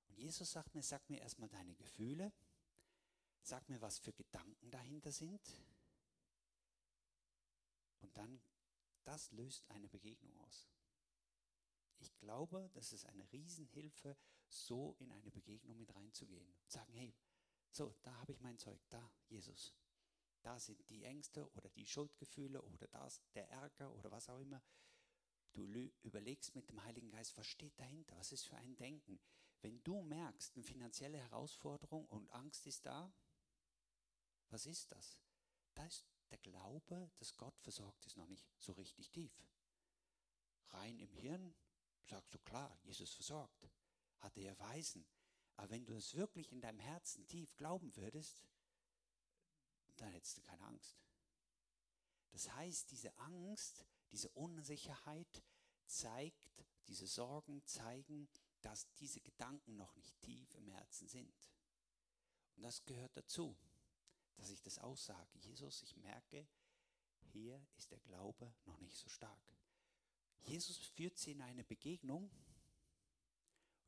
Und 0.09 0.19
Jesus 0.19 0.51
sagt 0.51 0.75
mir, 0.75 0.83
sag 0.83 1.09
mir 1.11 1.21
erstmal 1.21 1.49
deine 1.49 1.75
Gefühle, 1.75 2.33
sag 3.43 3.69
mir, 3.69 3.81
was 3.81 3.99
für 3.99 4.13
Gedanken 4.13 4.71
dahinter 4.71 5.13
sind. 5.13 5.41
Und 8.01 8.17
dann, 8.17 8.41
das 9.05 9.31
löst 9.33 9.69
eine 9.71 9.89
Begegnung 9.89 10.37
aus. 10.39 10.69
Ich 11.99 12.17
glaube, 12.17 12.71
das 12.75 12.93
ist 12.93 13.07
eine 13.07 13.31
Riesenhilfe, 13.33 14.17
so 14.49 14.95
in 14.99 15.11
eine 15.11 15.31
Begegnung 15.31 15.77
mit 15.79 15.95
reinzugehen. 15.95 16.49
Und 16.63 16.71
sagen, 16.71 16.93
hey, 16.93 17.15
so, 17.71 17.95
da 18.03 18.15
habe 18.17 18.33
ich 18.33 18.41
mein 18.41 18.59
Zeug, 18.59 18.81
da, 18.89 19.11
Jesus 19.29 19.75
da 20.43 20.59
sind 20.59 20.89
die 20.89 21.05
Ängste 21.05 21.51
oder 21.53 21.69
die 21.71 21.87
Schuldgefühle 21.87 22.63
oder 22.63 22.87
das, 22.89 23.21
der 23.35 23.51
Ärger 23.51 23.93
oder 23.95 24.11
was 24.11 24.29
auch 24.29 24.39
immer. 24.39 24.63
Du 25.53 25.67
überlegst 26.03 26.55
mit 26.55 26.69
dem 26.69 26.83
Heiligen 26.85 27.11
Geist, 27.11 27.37
was 27.37 27.47
steht 27.47 27.79
dahinter? 27.79 28.17
Was 28.17 28.33
ist 28.33 28.45
für 28.45 28.57
ein 28.57 28.77
Denken? 28.77 29.21
Wenn 29.61 29.83
du 29.83 30.03
merkst, 30.03 30.55
eine 30.55 30.63
finanzielle 30.63 31.19
Herausforderung 31.19 32.07
und 32.07 32.31
Angst 32.31 32.67
ist 32.67 32.87
da, 32.87 33.13
was 34.51 34.67
ist 34.67 34.93
das? 34.93 35.21
Da 35.75 35.85
ist 35.85 36.07
der 36.31 36.39
Glaube, 36.39 37.11
dass 37.19 37.37
Gott 37.37 37.59
versorgt 37.61 38.07
ist, 38.07 38.17
noch 38.17 38.27
nicht 38.27 38.47
so 38.59 38.73
richtig 38.73 39.11
tief. 39.11 39.33
Hirn 41.19 41.55
sagst 42.05 42.33
du 42.33 42.39
klar, 42.39 42.79
Jesus 42.83 43.13
versorgt, 43.13 43.69
hat 44.21 44.37
er 44.39 44.51
erweisen. 44.51 45.07
Aber 45.57 45.71
wenn 45.71 45.85
du 45.85 45.95
es 45.97 46.15
wirklich 46.15 46.53
in 46.53 46.61
deinem 46.61 46.79
Herzen 46.79 47.27
tief 47.27 47.57
glauben 47.57 47.95
würdest, 47.97 48.45
dann 49.97 50.11
hättest 50.13 50.39
du 50.39 50.43
keine 50.43 50.65
Angst. 50.65 50.97
Das 52.31 52.53
heißt, 52.53 52.91
diese 52.91 53.17
Angst, 53.19 53.85
diese 54.13 54.29
Unsicherheit 54.31 55.43
zeigt, 55.87 56.65
diese 56.87 57.07
Sorgen 57.07 57.65
zeigen, 57.67 58.29
dass 58.61 58.93
diese 58.95 59.21
Gedanken 59.21 59.77
noch 59.77 59.95
nicht 59.97 60.21
tief 60.21 60.55
im 60.55 60.69
Herzen 60.69 61.09
sind. 61.09 61.51
Und 62.57 62.63
das 62.63 62.85
gehört 62.85 63.17
dazu, 63.17 63.57
dass 64.39 64.51
ich 64.51 64.63
das 64.63 64.79
aussage. 64.79 65.39
Jesus, 65.41 65.83
ich 65.83 65.97
merke, 65.97 66.47
hier 67.33 67.61
ist 67.77 67.91
der 67.91 68.01
Glaube 68.01 68.55
noch 68.65 68.79
nicht 68.81 68.97
so 68.97 69.09
stark. 69.09 69.53
Jesus 70.43 70.79
führt 70.79 71.19
sie 71.19 71.33
in 71.33 71.43
eine 71.43 71.65
Begegnung. 71.65 72.31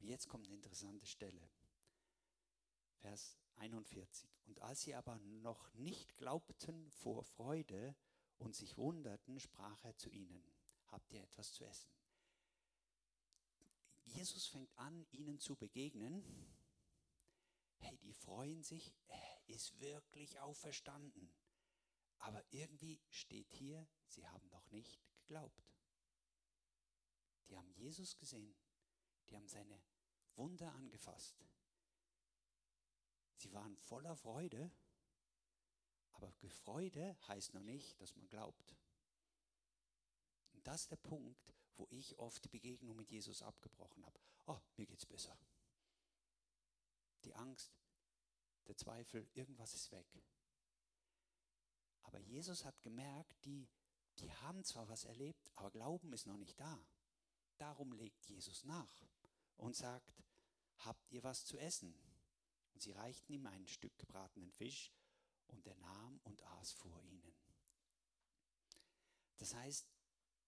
Und 0.00 0.08
jetzt 0.08 0.28
kommt 0.28 0.46
eine 0.46 0.56
interessante 0.56 1.06
Stelle. 1.06 1.48
Vers 2.98 3.38
41. 3.56 4.28
Und 4.46 4.60
als 4.60 4.82
sie 4.82 4.94
aber 4.94 5.18
noch 5.18 5.72
nicht 5.74 6.16
glaubten 6.16 6.90
vor 6.90 7.24
Freude 7.24 7.94
und 8.38 8.54
sich 8.54 8.76
wunderten, 8.76 9.38
sprach 9.38 9.84
er 9.84 9.96
zu 9.96 10.10
ihnen, 10.10 10.42
habt 10.86 11.12
ihr 11.12 11.22
etwas 11.22 11.52
zu 11.52 11.64
essen? 11.64 11.90
Jesus 14.04 14.46
fängt 14.46 14.76
an, 14.76 15.06
ihnen 15.12 15.38
zu 15.38 15.54
begegnen. 15.54 16.24
Hey, 17.78 17.96
die 17.98 18.12
freuen 18.12 18.62
sich, 18.62 18.92
er 19.06 19.29
ist 19.50 19.80
wirklich 19.80 20.38
auferstanden. 20.40 21.32
Aber 22.18 22.44
irgendwie 22.50 23.00
steht 23.08 23.52
hier, 23.52 23.86
sie 24.06 24.26
haben 24.26 24.48
noch 24.48 24.70
nicht 24.70 25.00
geglaubt. 25.14 25.74
Die 27.48 27.56
haben 27.56 27.72
Jesus 27.72 28.16
gesehen, 28.16 28.54
die 29.28 29.36
haben 29.36 29.48
seine 29.48 29.82
Wunder 30.36 30.72
angefasst. 30.74 31.42
Sie 33.36 33.52
waren 33.52 33.76
voller 33.78 34.16
Freude, 34.16 34.70
aber 36.12 36.30
Freude 36.50 37.16
heißt 37.28 37.54
noch 37.54 37.62
nicht, 37.62 37.98
dass 38.00 38.14
man 38.14 38.28
glaubt. 38.28 38.76
Und 40.52 40.66
das 40.66 40.82
ist 40.82 40.90
der 40.90 40.96
Punkt, 40.96 41.54
wo 41.76 41.86
ich 41.90 42.18
oft 42.18 42.44
die 42.44 42.48
Begegnung 42.48 42.94
mit 42.96 43.10
Jesus 43.10 43.42
abgebrochen 43.42 44.04
habe. 44.04 44.20
Oh, 44.46 44.60
mir 44.76 44.86
geht's 44.86 45.06
besser. 45.06 45.34
Die 47.24 47.34
Angst, 47.34 47.79
der 48.66 48.76
Zweifel, 48.76 49.28
irgendwas 49.34 49.74
ist 49.74 49.90
weg. 49.90 50.06
Aber 52.02 52.18
Jesus 52.18 52.64
hat 52.64 52.80
gemerkt, 52.82 53.44
die, 53.44 53.68
die 54.18 54.32
haben 54.34 54.64
zwar 54.64 54.88
was 54.88 55.04
erlebt, 55.04 55.50
aber 55.56 55.70
Glauben 55.70 56.12
ist 56.12 56.26
noch 56.26 56.36
nicht 56.36 56.58
da. 56.58 56.84
Darum 57.56 57.92
legt 57.92 58.26
Jesus 58.26 58.64
nach 58.64 59.04
und 59.56 59.76
sagt, 59.76 60.14
habt 60.78 61.10
ihr 61.12 61.22
was 61.22 61.44
zu 61.44 61.58
essen? 61.58 61.94
Und 62.72 62.82
sie 62.82 62.92
reichten 62.92 63.32
ihm 63.32 63.46
ein 63.46 63.66
Stück 63.66 63.96
gebratenen 63.98 64.50
Fisch 64.50 64.92
und 65.48 65.66
er 65.66 65.76
nahm 65.76 66.18
und 66.24 66.42
aß 66.42 66.72
vor 66.72 67.00
ihnen. 67.02 67.36
Das 69.36 69.54
heißt, 69.54 69.86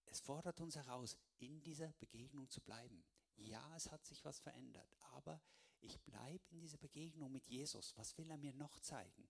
es 0.05 0.19
fordert 0.19 0.59
uns 0.61 0.75
heraus, 0.75 1.17
in 1.39 1.61
dieser 1.63 1.91
Begegnung 1.93 2.49
zu 2.49 2.61
bleiben. 2.61 3.03
Ja, 3.35 3.75
es 3.75 3.91
hat 3.91 4.05
sich 4.05 4.23
was 4.23 4.39
verändert, 4.39 4.95
aber 4.99 5.41
ich 5.83 5.99
bleibe 6.01 6.43
in 6.49 6.59
dieser 6.59 6.77
Begegnung 6.77 7.31
mit 7.31 7.47
Jesus. 7.47 7.95
Was 7.97 8.17
will 8.17 8.29
er 8.29 8.37
mir 8.37 8.53
noch 8.53 8.79
zeigen? 8.79 9.27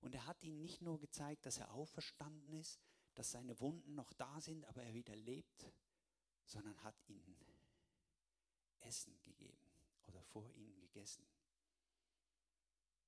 Und 0.00 0.14
er 0.14 0.26
hat 0.26 0.42
ihnen 0.42 0.62
nicht 0.62 0.80
nur 0.80 0.98
gezeigt, 0.98 1.44
dass 1.46 1.58
er 1.58 1.72
auferstanden 1.72 2.54
ist, 2.54 2.80
dass 3.14 3.30
seine 3.30 3.58
Wunden 3.60 3.94
noch 3.94 4.12
da 4.14 4.40
sind, 4.40 4.64
aber 4.66 4.82
er 4.82 4.94
wieder 4.94 5.14
lebt, 5.14 5.70
sondern 6.46 6.82
hat 6.82 6.96
ihnen 7.08 7.36
Essen 8.80 9.20
gegeben 9.22 9.58
oder 10.06 10.22
vor 10.22 10.48
ihnen 10.50 10.80
gegessen. 10.80 11.24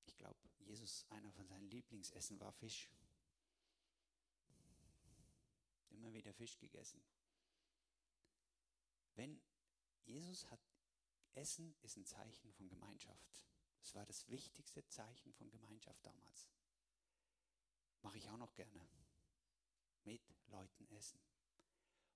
Ich 0.04 0.16
glaube, 0.16 0.38
Jesus, 0.58 1.06
einer 1.08 1.32
von 1.32 1.46
seinen 1.46 1.70
Lieblingsessen 1.70 2.38
war 2.40 2.52
Fisch. 2.52 2.90
Immer 5.90 6.12
wieder 6.12 6.32
Fisch 6.34 6.58
gegessen. 6.58 7.02
Wenn 9.14 9.40
Jesus 10.04 10.50
hat, 10.50 10.60
Essen 11.34 11.74
ist 11.82 11.96
ein 11.96 12.04
Zeichen 12.06 12.52
von 12.52 12.68
Gemeinschaft. 12.68 13.46
Es 13.82 13.94
war 13.94 14.06
das 14.06 14.28
wichtigste 14.28 14.86
Zeichen 14.88 15.32
von 15.32 15.50
Gemeinschaft 15.50 16.04
damals. 16.04 16.48
Mache 18.02 18.18
ich 18.18 18.28
auch 18.28 18.36
noch 18.36 18.54
gerne. 18.54 18.88
Mit 20.04 20.22
Leuten 20.48 20.86
essen. 20.90 21.20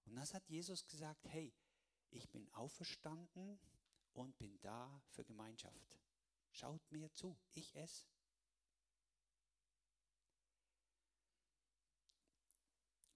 Und 0.04 0.16
das 0.16 0.34
hat 0.34 0.48
Jesus 0.48 0.86
gesagt, 0.86 1.26
hey, 1.28 1.52
ich 2.10 2.28
bin 2.30 2.48
auferstanden 2.54 3.58
und 4.12 4.38
bin 4.38 4.60
da 4.60 5.02
für 5.10 5.24
Gemeinschaft. 5.24 5.96
Schaut 6.50 6.90
mir 6.90 7.12
zu, 7.12 7.36
ich 7.52 7.74
esse. 7.76 8.06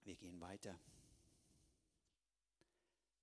Wir 0.03 0.15
gehen 0.15 0.39
weiter. 0.41 0.79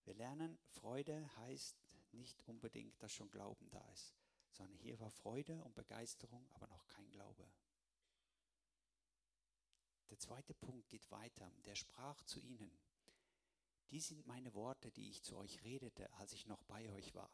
Wir 0.04 0.14
lernen, 0.14 0.58
Freude 0.70 1.28
heißt 1.36 1.87
nicht 2.18 2.42
unbedingt, 2.46 3.02
dass 3.02 3.12
schon 3.12 3.30
Glauben 3.30 3.70
da 3.70 3.84
ist, 3.92 4.14
sondern 4.50 4.78
hier 4.78 4.98
war 5.00 5.10
Freude 5.10 5.62
und 5.62 5.74
Begeisterung, 5.74 6.46
aber 6.52 6.66
noch 6.68 6.86
kein 6.88 7.08
Glaube. 7.10 7.48
Der 10.10 10.18
zweite 10.18 10.54
Punkt 10.54 10.88
geht 10.88 11.10
weiter. 11.10 11.50
Der 11.64 11.74
sprach 11.74 12.22
zu 12.22 12.40
ihnen, 12.40 12.70
die 13.90 14.00
sind 14.00 14.26
meine 14.26 14.52
Worte, 14.54 14.90
die 14.90 15.10
ich 15.10 15.22
zu 15.22 15.36
euch 15.36 15.62
redete, 15.64 16.12
als 16.14 16.32
ich 16.32 16.46
noch 16.46 16.62
bei 16.64 16.90
euch 16.90 17.14
war, 17.14 17.30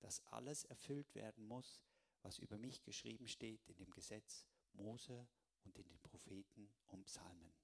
dass 0.00 0.24
alles 0.26 0.64
erfüllt 0.64 1.14
werden 1.14 1.46
muss, 1.46 1.82
was 2.22 2.38
über 2.38 2.58
mich 2.58 2.82
geschrieben 2.82 3.28
steht 3.28 3.66
in 3.66 3.76
dem 3.76 3.90
Gesetz 3.90 4.44
Mose 4.72 5.26
und 5.64 5.78
in 5.78 5.88
den 5.88 5.98
Propheten 6.00 6.70
und 6.88 7.04
Psalmen. 7.04 7.54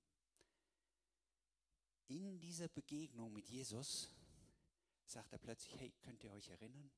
In 2.09 2.39
dieser 2.39 2.69
Begegnung 2.69 3.33
mit 3.33 3.49
Jesus 3.49 4.09
sagt 5.07 5.33
er 5.33 5.39
plötzlich, 5.39 5.79
hey, 5.79 5.93
könnt 6.03 6.23
ihr 6.25 6.33
euch 6.33 6.49
erinnern? 6.49 6.91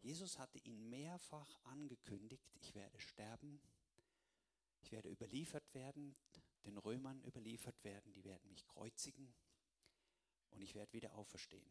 Jesus 0.00 0.38
hatte 0.38 0.58
ihn 0.58 0.88
mehrfach 0.88 1.58
angekündigt, 1.64 2.50
ich 2.60 2.74
werde 2.74 2.98
sterben, 3.00 3.60
ich 4.80 4.92
werde 4.92 5.10
überliefert 5.10 5.74
werden, 5.74 6.16
den 6.64 6.78
Römern 6.78 7.20
überliefert 7.24 7.82
werden, 7.84 8.12
die 8.12 8.24
werden 8.24 8.48
mich 8.48 8.66
kreuzigen 8.66 9.34
und 10.50 10.62
ich 10.62 10.74
werde 10.74 10.92
wieder 10.92 11.14
auferstehen. 11.14 11.70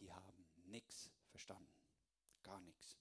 Die 0.00 0.12
haben 0.12 0.46
nichts 0.64 1.10
verstanden, 1.28 1.72
gar 2.42 2.60
nichts. 2.60 2.98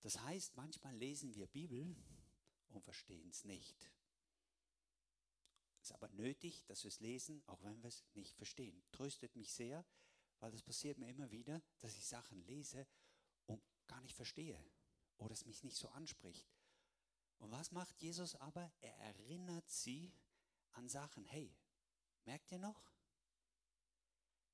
Das 0.00 0.20
heißt, 0.20 0.56
manchmal 0.56 0.94
lesen 0.96 1.34
wir 1.34 1.46
Bibel 1.46 1.96
und 2.68 2.82
verstehen 2.82 3.28
es 3.28 3.44
nicht. 3.44 3.90
Ist 5.86 5.92
aber 5.92 6.08
nötig, 6.08 6.64
dass 6.66 6.82
wir 6.82 6.88
es 6.88 6.98
lesen, 6.98 7.44
auch 7.46 7.62
wenn 7.62 7.80
wir 7.80 7.86
es 7.86 8.04
nicht 8.14 8.34
verstehen. 8.34 8.82
Tröstet 8.90 9.36
mich 9.36 9.52
sehr, 9.52 9.86
weil 10.40 10.50
das 10.50 10.60
passiert 10.60 10.98
mir 10.98 11.08
immer 11.08 11.30
wieder, 11.30 11.62
dass 11.78 11.96
ich 11.96 12.04
Sachen 12.04 12.44
lese 12.44 12.88
und 13.44 13.62
gar 13.86 14.00
nicht 14.00 14.16
verstehe 14.16 14.60
oder 15.18 15.32
es 15.32 15.46
mich 15.46 15.62
nicht 15.62 15.76
so 15.76 15.88
anspricht. 15.90 16.52
Und 17.38 17.52
was 17.52 17.70
macht 17.70 18.02
Jesus 18.02 18.34
aber? 18.34 18.72
Er 18.80 18.96
erinnert 18.96 19.70
sie 19.70 20.12
an 20.72 20.88
Sachen. 20.88 21.24
Hey, 21.24 21.56
merkt 22.24 22.50
ihr 22.50 22.58
noch? 22.58 22.90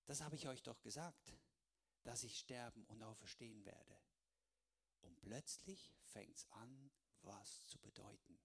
Das 0.04 0.20
habe 0.20 0.36
ich 0.36 0.48
euch 0.48 0.62
doch 0.62 0.82
gesagt, 0.82 1.32
dass 2.02 2.24
ich 2.24 2.38
sterben 2.38 2.84
und 2.88 3.02
auferstehen 3.02 3.64
werde. 3.64 3.98
Und 5.00 5.18
plötzlich 5.22 5.94
fängt 6.04 6.36
es 6.36 6.46
an, 6.50 6.90
was 7.22 7.64
zu 7.64 7.78
bedeuten. 7.78 8.38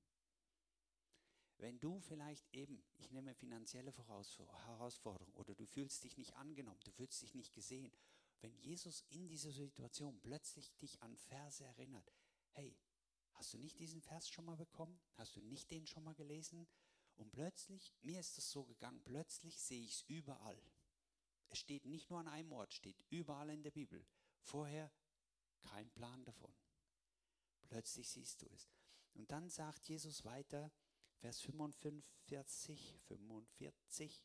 Wenn 1.57 1.79
du 1.79 1.99
vielleicht 1.99 2.47
eben, 2.53 2.83
ich 2.97 3.11
nehme 3.11 3.33
finanzielle 3.33 3.91
Herausforderung 3.91 5.33
oder 5.33 5.55
du 5.55 5.65
fühlst 5.65 6.03
dich 6.03 6.17
nicht 6.17 6.35
angenommen, 6.35 6.79
du 6.83 6.91
fühlst 6.91 7.21
dich 7.21 7.33
nicht 7.33 7.53
gesehen, 7.53 7.91
wenn 8.41 8.55
Jesus 8.59 9.03
in 9.09 9.27
dieser 9.27 9.51
Situation 9.51 10.19
plötzlich 10.21 10.71
dich 10.77 11.01
an 11.01 11.17
Verse 11.17 11.63
erinnert, 11.63 12.11
hey, 12.51 12.77
Hast 13.37 13.53
du 13.53 13.59
nicht 13.59 13.79
diesen 13.79 14.01
Vers 14.01 14.29
schon 14.29 14.45
mal 14.45 14.57
bekommen? 14.57 14.99
Hast 15.13 15.35
du 15.35 15.41
nicht 15.41 15.69
den 15.69 15.85
schon 15.85 16.03
mal 16.03 16.15
gelesen? 16.15 16.67
Und 17.17 17.31
plötzlich, 17.31 17.93
mir 18.01 18.19
ist 18.19 18.37
das 18.37 18.49
so 18.49 18.65
gegangen, 18.65 19.01
plötzlich 19.03 19.61
sehe 19.61 19.83
ich 19.83 19.93
es 19.93 20.01
überall. 20.07 20.59
Es 21.49 21.59
steht 21.59 21.85
nicht 21.85 22.09
nur 22.09 22.19
an 22.19 22.27
einem 22.27 22.51
Ort, 22.51 22.73
steht 22.73 22.99
überall 23.09 23.51
in 23.51 23.61
der 23.61 23.71
Bibel. 23.71 24.05
Vorher 24.39 24.91
kein 25.61 25.89
Plan 25.91 26.23
davon. 26.25 26.51
Plötzlich 27.69 28.09
siehst 28.09 28.41
du 28.41 28.47
es. 28.47 28.69
Und 29.13 29.31
dann 29.31 29.49
sagt 29.49 29.87
Jesus 29.87 30.25
weiter, 30.25 30.71
Vers 31.19 31.41
45, 31.41 32.99
45, 33.07 34.23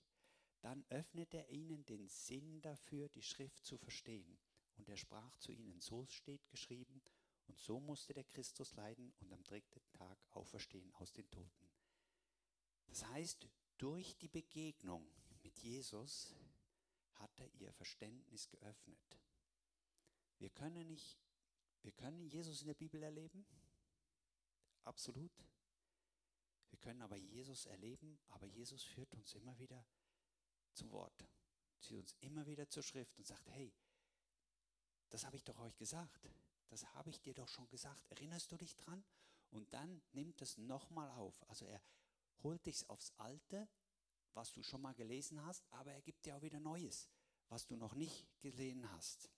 dann 0.60 0.84
öffnet 0.90 1.34
er 1.34 1.48
ihnen 1.50 1.84
den 1.86 2.08
Sinn 2.08 2.60
dafür, 2.60 3.08
die 3.08 3.22
Schrift 3.22 3.64
zu 3.64 3.78
verstehen. 3.78 4.38
Und 4.76 4.88
er 4.88 4.96
sprach 4.96 5.36
zu 5.38 5.52
ihnen, 5.52 5.80
so 5.80 6.06
steht 6.06 6.48
geschrieben, 6.48 7.02
und 7.48 7.58
so 7.58 7.80
musste 7.80 8.14
der 8.14 8.24
Christus 8.24 8.74
leiden 8.74 9.12
und 9.20 9.32
am 9.32 9.42
dritten 9.42 9.82
Tag 9.92 10.18
auferstehen 10.30 10.92
aus 10.94 11.12
den 11.12 11.28
Toten. 11.30 11.70
Das 12.86 13.04
heißt, 13.06 13.48
durch 13.78 14.16
die 14.16 14.28
Begegnung 14.28 15.06
mit 15.42 15.58
Jesus 15.58 16.34
hat 17.14 17.30
er 17.40 17.52
ihr 17.54 17.72
Verständnis 17.72 18.48
geöffnet. 18.48 19.18
Wir 20.38 20.50
können 20.50 20.86
nicht, 20.86 21.18
wir 21.82 21.92
können 21.92 22.26
Jesus 22.26 22.60
in 22.62 22.68
der 22.68 22.74
Bibel 22.74 23.02
erleben, 23.02 23.44
absolut. 24.84 25.32
Wir 26.72 26.78
können 26.78 27.02
aber 27.02 27.16
Jesus 27.16 27.66
erleben, 27.66 28.18
aber 28.28 28.46
Jesus 28.46 28.82
führt 28.82 29.14
uns 29.14 29.34
immer 29.34 29.56
wieder 29.58 29.86
zum 30.72 30.90
Wort, 30.90 31.28
zieht 31.78 31.98
uns 31.98 32.16
immer 32.20 32.46
wieder 32.46 32.68
zur 32.68 32.82
Schrift 32.82 33.16
und 33.18 33.26
sagt, 33.26 33.48
hey, 33.50 33.72
das 35.10 35.24
habe 35.24 35.36
ich 35.36 35.44
doch 35.44 35.58
euch 35.58 35.76
gesagt, 35.76 36.30
das 36.68 36.86
habe 36.94 37.10
ich 37.10 37.20
dir 37.20 37.34
doch 37.34 37.48
schon 37.48 37.68
gesagt, 37.68 38.06
erinnerst 38.08 38.50
du 38.50 38.56
dich 38.56 38.74
dran? 38.74 39.04
Und 39.50 39.70
dann 39.74 40.02
nimmt 40.12 40.40
es 40.40 40.56
nochmal 40.56 41.10
auf. 41.10 41.46
Also 41.50 41.66
er 41.66 41.82
holt 42.42 42.64
dich 42.64 42.88
aufs 42.88 43.12
Alte, 43.18 43.68
was 44.32 44.54
du 44.54 44.62
schon 44.62 44.80
mal 44.80 44.94
gelesen 44.94 45.44
hast, 45.44 45.70
aber 45.70 45.92
er 45.92 46.00
gibt 46.00 46.24
dir 46.24 46.34
auch 46.34 46.42
wieder 46.42 46.58
Neues, 46.58 47.10
was 47.50 47.66
du 47.66 47.76
noch 47.76 47.94
nicht 47.94 48.26
gesehen 48.40 48.90
hast. 48.92 49.30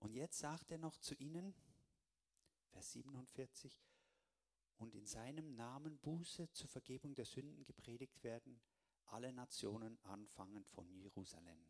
Und 0.00 0.14
jetzt 0.14 0.38
sagt 0.38 0.72
er 0.72 0.78
noch 0.78 0.98
zu 0.98 1.14
ihnen, 1.14 1.54
Vers 2.70 2.90
47, 2.90 3.80
und 4.78 4.94
in 4.94 5.06
seinem 5.06 5.54
Namen 5.54 5.98
Buße 5.98 6.50
zur 6.52 6.68
Vergebung 6.68 7.14
der 7.14 7.24
Sünden 7.24 7.64
gepredigt 7.64 8.22
werden, 8.22 8.60
alle 9.06 9.32
Nationen 9.32 9.98
anfangend 10.04 10.68
von 10.68 10.90
Jerusalem. 10.94 11.68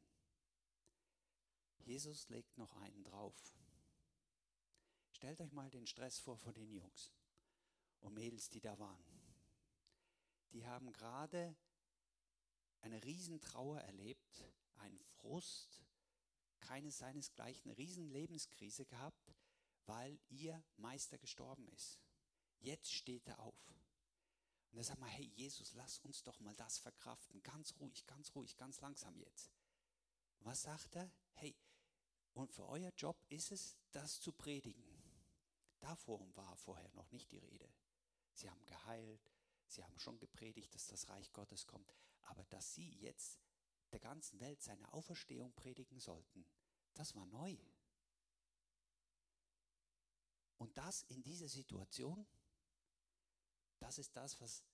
Jesus 1.79 2.29
legt 2.29 2.59
noch 2.59 2.75
einen 2.77 3.03
drauf. 3.03 3.35
Stellt 5.13 5.41
euch 5.41 5.53
mal 5.53 5.71
den 5.71 5.87
Stress 5.87 6.19
vor 6.19 6.37
von 6.37 6.55
den 6.55 6.71
Jungs 6.71 7.13
und 8.01 8.15
Mädels, 8.15 8.51
die 8.51 8.61
da 8.61 8.79
waren. 8.79 9.19
Die 10.53 10.67
haben 10.67 10.93
gerade 10.93 11.57
eine 12.81 13.03
Riesentrauer 13.05 13.81
erlebt, 13.81 14.45
einen 14.77 15.01
Frust, 15.01 15.83
keines 16.61 16.99
seinesgleichen, 16.99 17.71
eine 17.71 17.79
riesen 17.79 18.09
Lebenskrise 18.11 18.85
gehabt, 18.85 19.35
weil 19.87 20.19
ihr 20.29 20.63
Meister 20.77 21.19
gestorben 21.19 21.67
ist. 21.69 21.99
Jetzt 22.61 22.93
steht 22.93 23.27
er 23.27 23.39
auf. 23.41 23.75
Und 24.71 24.79
er 24.79 24.85
sagt 24.85 25.01
mal, 25.01 25.09
hey 25.09 25.27
Jesus, 25.35 25.73
lass 25.75 25.99
uns 26.01 26.23
doch 26.23 26.39
mal 26.41 26.55
das 26.55 26.79
verkraften. 26.79 27.43
Ganz 27.43 27.75
ruhig, 27.81 28.07
ganz 28.07 28.35
ruhig, 28.35 28.57
ganz 28.57 28.81
langsam 28.81 29.17
jetzt. 29.19 29.51
Was 30.41 30.63
sagt 30.63 30.97
er? 30.97 31.11
Hey, 31.35 31.57
und 32.35 32.53
für 32.53 32.69
euer 32.69 32.93
Job 32.97 33.25
ist 33.29 33.51
es, 33.51 33.77
das 33.93 34.21
zu 34.21 34.33
predigen. 34.33 34.85
Davon 35.81 36.35
war 36.37 36.57
vorher 36.57 36.93
noch 36.95 37.11
nicht 37.11 37.31
die 37.31 37.39
Rede. 37.39 37.69
Sie 38.33 38.51
haben 38.51 38.65
geheilt, 38.67 39.33
sie 39.67 39.83
haben 39.85 39.99
schon 39.99 40.19
gepredigt, 40.19 40.75
dass 40.75 40.87
das 40.87 41.09
Reich 41.09 41.33
Gottes 41.33 41.67
kommt. 41.67 41.93
Aber 42.23 42.45
dass 42.45 42.75
sie 42.75 42.91
jetzt 42.99 43.41
der 43.93 44.01
ganzen 44.01 44.39
Welt 44.41 44.63
seine 44.63 44.93
Auferstehung 44.93 45.53
predigen 45.55 45.99
sollten, 45.99 46.47
das 46.95 47.15
war 47.15 47.27
neu. 47.27 47.57
Und 50.59 50.77
das 50.77 51.03
in 51.03 51.23
dieser 51.23 51.49
Situation, 51.49 52.27
das 53.79 53.99
ist 53.99 54.17
das, 54.17 54.41
was, 54.41 54.65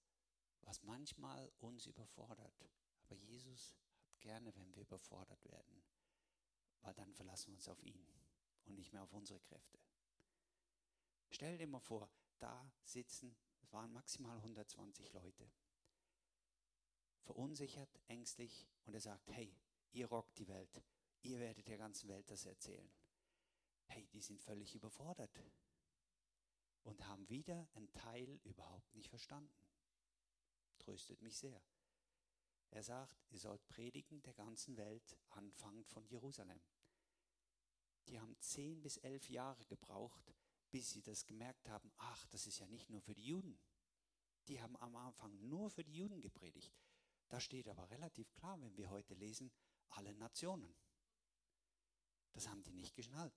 was 0.62 0.82
manchmal 0.82 1.52
uns 1.60 1.86
überfordert. 1.86 2.54
Aber 3.02 3.14
Jesus 3.14 3.74
hat 4.06 4.20
gerne, 4.20 4.54
wenn 4.56 4.74
wir 4.74 4.82
überfordert 4.82 5.44
werden, 5.44 5.82
weil 6.80 6.94
dann 6.94 7.12
verlassen 7.12 7.48
wir 7.48 7.56
uns 7.56 7.68
auf 7.68 7.82
ihn 7.82 8.06
und 8.64 8.74
nicht 8.74 8.92
mehr 8.92 9.02
auf 9.02 9.12
unsere 9.12 9.40
Kräfte. 9.40 9.78
Stell 11.30 11.58
dir 11.58 11.66
mal 11.66 11.80
vor, 11.80 12.10
da 12.38 12.70
sitzen, 12.84 13.36
es 13.60 13.72
waren 13.72 13.92
maximal 13.92 14.36
120 14.38 15.12
Leute, 15.12 15.50
verunsichert, 17.22 17.98
ängstlich 18.06 18.68
und 18.84 18.94
er 18.94 19.00
sagt, 19.00 19.30
hey, 19.30 19.56
ihr 19.92 20.06
rockt 20.06 20.38
die 20.38 20.48
Welt, 20.48 20.82
ihr 21.22 21.38
werdet 21.38 21.66
der 21.66 21.78
ganzen 21.78 22.08
Welt 22.08 22.30
das 22.30 22.44
erzählen. 22.44 22.92
Hey, 23.86 24.06
die 24.08 24.20
sind 24.20 24.40
völlig 24.40 24.74
überfordert 24.74 25.36
und 26.84 27.06
haben 27.06 27.28
wieder 27.28 27.68
einen 27.74 27.92
Teil 27.92 28.40
überhaupt 28.44 28.94
nicht 28.94 29.08
verstanden. 29.08 29.52
Tröstet 30.78 31.20
mich 31.22 31.36
sehr. 31.36 31.62
Er 32.70 32.82
sagt, 32.82 33.24
ihr 33.30 33.38
sollt 33.38 33.66
predigen 33.68 34.22
der 34.22 34.34
ganzen 34.34 34.76
Welt, 34.76 35.16
anfangend 35.30 35.88
von 35.88 36.04
Jerusalem. 36.06 36.60
Die 38.08 38.20
haben 38.20 38.38
zehn 38.40 38.82
bis 38.82 38.98
elf 38.98 39.28
Jahre 39.30 39.64
gebraucht, 39.66 40.34
bis 40.70 40.90
sie 40.90 41.02
das 41.02 41.24
gemerkt 41.24 41.68
haben, 41.68 41.92
ach, 41.98 42.26
das 42.26 42.46
ist 42.46 42.58
ja 42.58 42.66
nicht 42.66 42.90
nur 42.90 43.00
für 43.00 43.14
die 43.14 43.24
Juden. 43.24 43.58
Die 44.48 44.60
haben 44.60 44.76
am 44.78 44.96
Anfang 44.96 45.32
nur 45.48 45.70
für 45.70 45.84
die 45.84 45.94
Juden 45.94 46.20
gepredigt. 46.20 46.74
Da 47.28 47.40
steht 47.40 47.68
aber 47.68 47.88
relativ 47.90 48.32
klar, 48.34 48.60
wenn 48.60 48.76
wir 48.76 48.90
heute 48.90 49.14
lesen, 49.14 49.50
alle 49.90 50.12
Nationen. 50.14 50.74
Das 52.32 52.48
haben 52.48 52.62
die 52.64 52.74
nicht 52.74 52.94
geschnallt. 52.94 53.32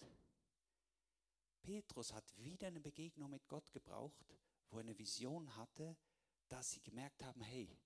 Petrus 1.68 2.14
hat 2.14 2.24
wieder 2.38 2.68
eine 2.68 2.80
Begegnung 2.80 3.30
mit 3.30 3.46
Gott 3.50 3.74
gebraucht, 3.74 4.26
wo 4.70 4.78
er 4.78 4.84
eine 4.84 4.98
Vision 4.98 5.54
hatte, 5.58 5.98
dass 6.48 6.72
sie 6.72 6.82
gemerkt 6.82 7.22
haben, 7.24 7.42
hey, 7.42 7.78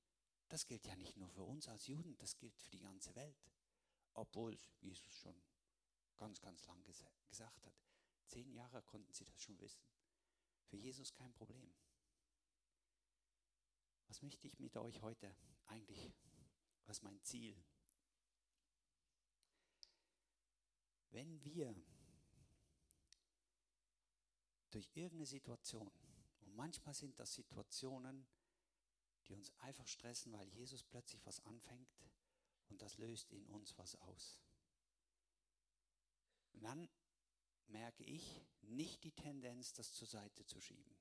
das 0.49 0.67
gilt 0.67 0.85
ja 0.85 0.95
nicht 0.95 1.17
nur 1.17 1.29
für 1.29 1.41
uns 1.41 1.67
als 1.67 1.87
Juden, 1.87 2.15
das 2.17 2.37
gilt 2.37 2.55
für 2.59 2.69
die 2.69 2.81
ganze 2.81 3.15
Welt. 3.15 3.43
Obwohl 4.13 4.53
es 4.53 4.69
Jesus 4.81 5.15
schon 5.15 5.35
ganz, 6.15 6.39
ganz 6.41 6.63
lang 6.67 6.83
ges 6.83 7.03
gesagt 7.27 7.65
hat. 7.65 7.73
Zehn 8.27 8.53
Jahre 8.53 8.83
konnten 8.83 9.11
sie 9.13 9.25
das 9.25 9.41
schon 9.41 9.59
wissen. 9.59 9.81
Für 10.67 10.77
Jesus 10.77 11.11
kein 11.15 11.33
Problem. 11.33 11.73
Was 14.09 14.21
möchte 14.21 14.45
ich 14.45 14.59
mit 14.59 14.77
euch 14.77 15.01
heute 15.01 15.35
eigentlich? 15.65 16.13
Was 16.85 16.97
ist 16.97 17.03
mein 17.03 17.19
Ziel? 17.23 17.57
Wenn 21.09 21.43
wir 21.43 21.75
durch 24.71 24.89
irgendeine 24.95 25.25
Situation, 25.25 25.91
und 26.39 26.55
manchmal 26.55 26.93
sind 26.93 27.19
das 27.19 27.33
Situationen, 27.33 28.27
die 29.27 29.33
uns 29.33 29.51
einfach 29.59 29.87
stressen, 29.87 30.33
weil 30.33 30.47
Jesus 30.49 30.83
plötzlich 30.83 31.25
was 31.25 31.39
anfängt 31.41 31.89
und 32.69 32.81
das 32.81 32.97
löst 32.97 33.31
in 33.31 33.45
uns 33.47 33.77
was 33.77 33.95
aus. 33.97 34.41
Und 36.53 36.63
dann 36.63 36.89
merke 37.67 38.03
ich 38.03 38.41
nicht 38.61 39.03
die 39.03 39.11
Tendenz, 39.11 39.73
das 39.73 39.93
zur 39.93 40.07
Seite 40.07 40.45
zu 40.45 40.59
schieben, 40.59 40.95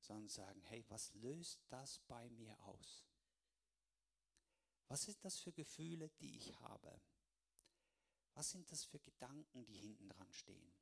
sondern 0.00 0.28
sagen, 0.28 0.60
hey, 0.62 0.84
was 0.88 1.12
löst 1.14 1.64
das 1.68 1.98
bei 2.00 2.28
mir 2.30 2.58
aus? 2.60 3.06
Was 4.88 5.02
sind 5.02 5.24
das 5.24 5.38
für 5.38 5.52
Gefühle, 5.52 6.10
die 6.20 6.36
ich 6.36 6.54
habe? 6.60 7.00
Was 8.34 8.50
sind 8.50 8.70
das 8.70 8.84
für 8.84 9.00
Gedanken, 9.00 9.64
die 9.64 9.76
hinten 9.76 10.08
dran 10.08 10.30
stehen? 10.32 10.72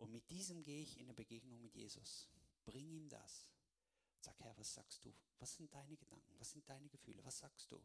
Und 0.00 0.12
mit 0.12 0.30
diesem 0.30 0.62
gehe 0.62 0.82
ich 0.82 0.96
in 0.96 1.04
eine 1.04 1.14
Begegnung 1.14 1.60
mit 1.60 1.74
Jesus. 1.74 2.26
Bring 2.64 2.90
ihm 2.90 3.08
das. 3.10 3.46
Sag, 4.20 4.38
Herr, 4.40 4.56
was 4.56 4.72
sagst 4.72 5.04
du? 5.04 5.14
Was 5.38 5.54
sind 5.54 5.74
deine 5.74 5.96
Gedanken? 5.96 6.38
Was 6.38 6.50
sind 6.50 6.66
deine 6.68 6.88
Gefühle? 6.88 7.22
Was 7.24 7.38
sagst 7.38 7.70
du? 7.70 7.76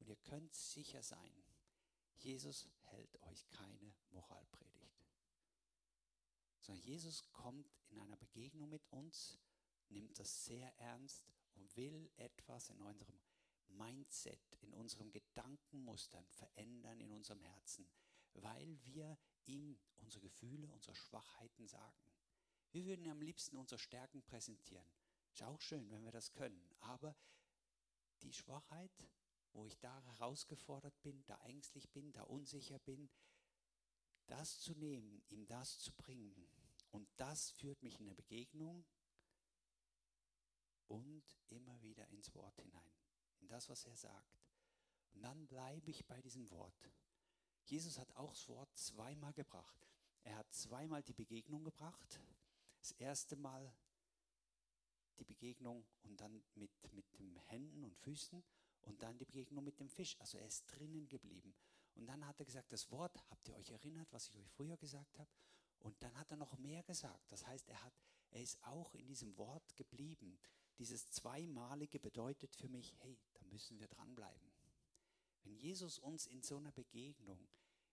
Und 0.00 0.08
ihr 0.08 0.16
könnt 0.16 0.52
sicher 0.52 1.00
sein, 1.02 1.44
Jesus 2.16 2.68
hält 2.82 3.22
euch 3.22 3.48
keine 3.50 3.94
Moralpredigt. 4.10 5.06
Sondern 6.60 6.82
Jesus 6.84 7.30
kommt 7.30 7.70
in 7.88 8.00
einer 8.00 8.16
Begegnung 8.16 8.70
mit 8.70 8.84
uns, 8.90 9.38
nimmt 9.90 10.18
das 10.18 10.44
sehr 10.44 10.76
ernst 10.78 11.32
und 11.54 11.76
will 11.76 12.10
etwas 12.16 12.70
in 12.70 12.80
unserem 12.80 13.20
Mindset, 13.68 14.40
in 14.60 14.72
unserem 14.74 15.12
Gedankenmustern 15.12 16.26
verändern 16.26 17.00
in 17.00 17.12
unserem 17.12 17.40
Herzen, 17.40 17.86
weil 18.32 18.76
wir 18.84 19.16
ihm 19.46 19.78
unsere 19.96 20.20
Gefühle, 20.22 20.70
unsere 20.70 20.94
Schwachheiten 20.94 21.66
sagen. 21.66 21.98
Wir 22.72 22.84
würden 22.84 23.08
am 23.08 23.20
liebsten 23.20 23.56
unsere 23.56 23.78
Stärken 23.78 24.22
präsentieren. 24.22 24.86
Ist 25.32 25.42
auch 25.42 25.60
schön, 25.60 25.90
wenn 25.90 26.04
wir 26.04 26.12
das 26.12 26.32
können. 26.32 26.74
Aber 26.80 27.16
die 28.22 28.32
Schwachheit, 28.32 28.92
wo 29.52 29.64
ich 29.64 29.78
da 29.78 30.00
herausgefordert 30.02 31.00
bin, 31.02 31.24
da 31.26 31.36
ängstlich 31.44 31.88
bin, 31.90 32.12
da 32.12 32.22
unsicher 32.22 32.78
bin, 32.80 33.08
das 34.26 34.60
zu 34.60 34.74
nehmen, 34.74 35.22
ihm 35.28 35.46
das 35.46 35.78
zu 35.78 35.92
bringen. 35.92 36.48
Und 36.90 37.08
das 37.16 37.50
führt 37.50 37.82
mich 37.82 37.98
in 38.00 38.06
eine 38.06 38.14
Begegnung 38.14 38.84
und 40.88 41.24
immer 41.48 41.80
wieder 41.82 42.06
ins 42.08 42.34
Wort 42.34 42.56
hinein 42.56 42.94
in 43.44 43.48
das, 43.48 43.68
was 43.68 43.84
er 43.84 43.96
sagt. 43.96 44.40
Und 45.12 45.22
dann 45.22 45.46
bleibe 45.46 45.90
ich 45.90 46.06
bei 46.06 46.20
diesem 46.22 46.50
Wort. 46.50 46.90
Jesus 47.64 47.98
hat 47.98 48.14
auch 48.16 48.30
das 48.30 48.48
Wort 48.48 48.76
zweimal 48.76 49.32
gebracht. 49.32 49.86
Er 50.22 50.36
hat 50.36 50.52
zweimal 50.52 51.02
die 51.02 51.12
Begegnung 51.12 51.64
gebracht. 51.64 52.20
Das 52.80 52.92
erste 52.92 53.36
Mal 53.36 53.72
die 55.18 55.24
Begegnung 55.24 55.86
und 56.02 56.20
dann 56.20 56.42
mit, 56.54 56.70
mit 56.92 57.18
den 57.18 57.36
Händen 57.46 57.84
und 57.84 57.96
Füßen 57.96 58.42
und 58.82 59.02
dann 59.02 59.16
die 59.18 59.24
Begegnung 59.24 59.64
mit 59.64 59.78
dem 59.80 59.88
Fisch. 59.88 60.16
Also 60.18 60.38
er 60.38 60.46
ist 60.46 60.66
drinnen 60.66 61.08
geblieben. 61.08 61.54
Und 61.94 62.06
dann 62.06 62.26
hat 62.26 62.38
er 62.40 62.44
gesagt, 62.44 62.72
das 62.72 62.90
Wort, 62.90 63.16
habt 63.30 63.48
ihr 63.48 63.54
euch 63.54 63.70
erinnert, 63.70 64.12
was 64.12 64.28
ich 64.28 64.36
euch 64.36 64.50
früher 64.50 64.76
gesagt 64.76 65.18
habe? 65.18 65.30
Und 65.78 66.02
dann 66.02 66.16
hat 66.18 66.30
er 66.30 66.36
noch 66.36 66.56
mehr 66.58 66.82
gesagt. 66.82 67.30
Das 67.30 67.46
heißt, 67.46 67.68
er, 67.68 67.82
hat, 67.82 67.92
er 68.30 68.42
ist 68.42 68.62
auch 68.64 68.94
in 68.94 69.06
diesem 69.06 69.36
Wort 69.36 69.76
geblieben. 69.76 70.38
dieses 70.78 71.08
Zweimalige 71.10 72.00
bedeutet 72.00 72.56
für 72.56 72.68
mich, 72.68 72.94
hey, 72.98 73.16
da 73.34 73.44
müssen 73.44 73.78
wir 73.78 73.86
dranbleiben. 73.86 74.53
Wenn 75.44 75.56
Jesus 75.56 75.98
uns 75.98 76.26
in 76.26 76.42
so 76.42 76.56
einer 76.56 76.72
Begegnung 76.72 77.48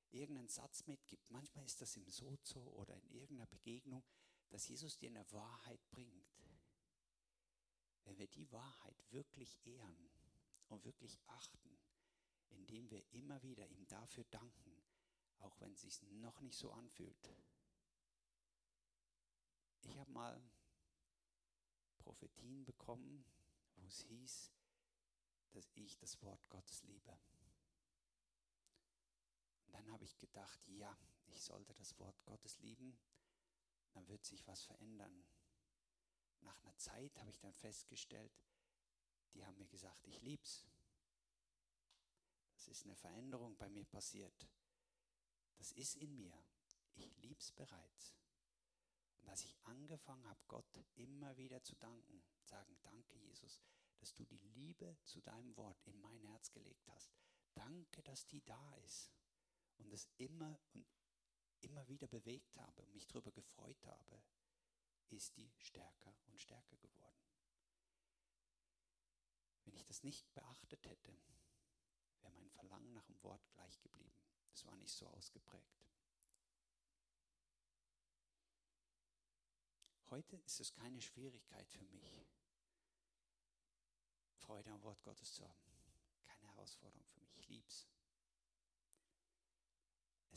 irgendeinen 0.09 0.49
Satz 0.49 0.85
mitgibt, 0.87 1.29
manchmal 1.29 1.65
ist 1.65 1.81
das 1.81 1.95
im 1.95 2.07
Sozo 2.09 2.61
oder 2.61 2.95
in 2.95 3.09
irgendeiner 3.09 3.47
Begegnung, 3.47 4.03
dass 4.49 4.67
Jesus 4.67 4.97
dir 4.97 5.09
eine 5.09 5.29
Wahrheit 5.31 5.79
bringt. 5.89 6.25
Wenn 8.03 8.17
wir 8.17 8.27
die 8.27 8.51
Wahrheit 8.51 9.03
wirklich 9.11 9.57
ehren 9.65 10.09
und 10.67 10.83
wirklich 10.85 11.19
achten, 11.27 11.77
indem 12.49 12.89
wir 12.89 13.03
immer 13.13 13.41
wieder 13.43 13.67
ihm 13.67 13.85
dafür 13.87 14.23
danken, 14.25 14.83
auch 15.39 15.59
wenn 15.59 15.73
es 15.73 15.81
sich 15.81 16.01
noch 16.03 16.39
nicht 16.41 16.57
so 16.57 16.71
anfühlt. 16.71 17.29
Ich 19.83 19.97
habe 19.97 20.11
mal 20.11 20.41
Prophetien 21.99 22.65
bekommen, 22.65 23.25
wo 23.75 23.85
es 23.87 24.01
hieß, 24.03 24.51
dass 25.51 25.69
ich 25.75 25.97
das 25.97 26.21
Wort 26.21 26.47
Gottes 26.49 26.83
liebe. 26.83 27.17
Und 29.71 29.85
dann 29.85 29.91
habe 29.93 30.03
ich 30.03 30.17
gedacht, 30.17 30.67
ja, 30.67 30.97
ich 31.27 31.41
sollte 31.41 31.73
das 31.75 31.97
Wort 31.97 32.21
Gottes 32.25 32.59
lieben, 32.59 32.99
dann 33.93 34.05
wird 34.09 34.25
sich 34.25 34.45
was 34.45 34.63
verändern. 34.63 35.23
Nach 36.41 36.61
einer 36.61 36.75
Zeit 36.75 37.17
habe 37.19 37.29
ich 37.29 37.39
dann 37.39 37.53
festgestellt, 37.53 38.33
die 39.33 39.45
haben 39.45 39.57
mir 39.57 39.69
gesagt, 39.69 40.05
ich 40.07 40.21
lieb's. 40.21 40.65
Das 42.53 42.67
ist 42.67 42.83
eine 42.83 42.97
Veränderung 42.97 43.55
bei 43.55 43.69
mir 43.69 43.85
passiert. 43.85 44.49
Das 45.55 45.71
ist 45.71 45.95
in 45.95 46.17
mir. 46.17 46.37
Ich 46.95 47.15
lieb's 47.19 47.53
bereits. 47.53 48.17
Und 49.19 49.27
dass 49.29 49.45
ich 49.45 49.57
angefangen 49.63 50.27
habe, 50.27 50.41
Gott 50.49 50.65
immer 50.95 51.37
wieder 51.37 51.63
zu 51.63 51.77
danken, 51.77 52.21
sagen, 52.43 52.77
danke 52.81 53.15
Jesus, 53.15 53.61
dass 53.99 54.13
du 54.13 54.25
die 54.25 54.37
Liebe 54.37 54.97
zu 55.05 55.21
deinem 55.21 55.55
Wort 55.55 55.81
in 55.85 55.97
mein 56.01 56.23
Herz 56.23 56.51
gelegt 56.51 56.89
hast. 56.89 57.13
Danke, 57.53 58.03
dass 58.03 58.27
die 58.27 58.43
da 58.43 58.73
ist 58.83 59.20
und 59.81 59.91
es 59.93 60.07
immer 60.17 60.59
und 60.73 60.87
immer 61.61 61.87
wieder 61.87 62.07
bewegt 62.07 62.57
habe 62.57 62.81
und 62.81 62.91
mich 62.91 63.07
darüber 63.07 63.31
gefreut 63.31 63.85
habe, 63.85 64.23
ist 65.09 65.35
die 65.37 65.51
stärker 65.57 66.15
und 66.27 66.39
stärker 66.39 66.77
geworden. 66.77 67.21
Wenn 69.65 69.75
ich 69.75 69.85
das 69.85 70.03
nicht 70.03 70.33
beachtet 70.33 70.85
hätte, 70.85 71.15
wäre 72.21 72.33
mein 72.33 72.49
Verlangen 72.49 72.93
nach 72.93 73.05
dem 73.05 73.21
Wort 73.23 73.47
gleich 73.51 73.79
geblieben. 73.79 74.15
Es 74.53 74.65
war 74.65 74.75
nicht 74.77 74.93
so 74.93 75.07
ausgeprägt. 75.07 75.85
Heute 80.09 80.35
ist 80.37 80.59
es 80.59 80.73
keine 80.73 81.01
Schwierigkeit 81.01 81.69
für 81.69 81.85
mich, 81.85 82.27
Freude 84.35 84.71
am 84.71 84.83
Wort 84.83 85.01
Gottes 85.03 85.33
zu 85.33 85.47
haben. 85.47 85.71
Keine 86.23 86.47
Herausforderung 86.47 87.05
für 87.05 87.19
mich. 87.21 87.37
Ich 87.37 87.47
lieb's. 87.47 87.90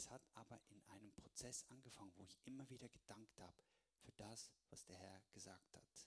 Es 0.05 0.11
hat 0.11 0.29
aber 0.35 0.61
in 0.69 0.83
einem 0.89 1.11
Prozess 1.13 1.65
angefangen, 1.71 2.13
wo 2.17 2.25
ich 2.25 2.39
immer 2.45 2.69
wieder 2.69 2.91
gedankt 2.91 3.41
habe 3.41 3.57
für 4.01 4.13
das, 4.13 4.53
was 4.69 4.85
der 4.85 4.99
Herr 4.99 5.23
gesagt 5.33 5.73
hat. 5.73 6.07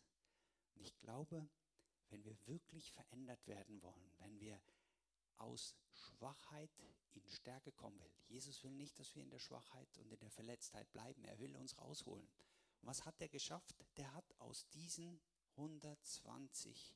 Und 0.75 0.83
ich 0.83 0.95
glaube, 0.99 1.49
wenn 2.09 2.23
wir 2.23 2.37
wirklich 2.45 2.91
verändert 2.91 3.47
werden 3.47 3.81
wollen, 3.81 4.13
wenn 4.19 4.39
wir 4.39 4.61
aus 5.37 5.75
Schwachheit 5.93 6.69
in 7.13 7.27
Stärke 7.27 7.71
kommen 7.71 7.99
will. 7.99 8.13
Jesus 8.27 8.63
will 8.63 8.75
nicht, 8.75 8.99
dass 8.99 9.15
wir 9.15 9.23
in 9.23 9.31
der 9.31 9.39
Schwachheit 9.39 9.97
und 9.97 10.11
in 10.11 10.19
der 10.19 10.29
Verletztheit 10.29 10.91
bleiben. 10.91 11.23
Er 11.25 11.39
will 11.39 11.55
uns 11.55 11.75
rausholen. 11.79 12.29
Und 12.81 12.87
was 12.87 13.03
hat 13.03 13.19
er 13.19 13.29
geschafft? 13.29 13.83
Der 13.97 14.13
hat 14.13 14.39
aus 14.39 14.69
diesen 14.69 15.19
120 15.55 16.95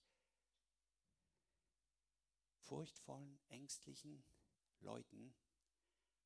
furchtvollen, 2.59 3.39
ängstlichen 3.49 4.23
Leuten, 4.81 5.33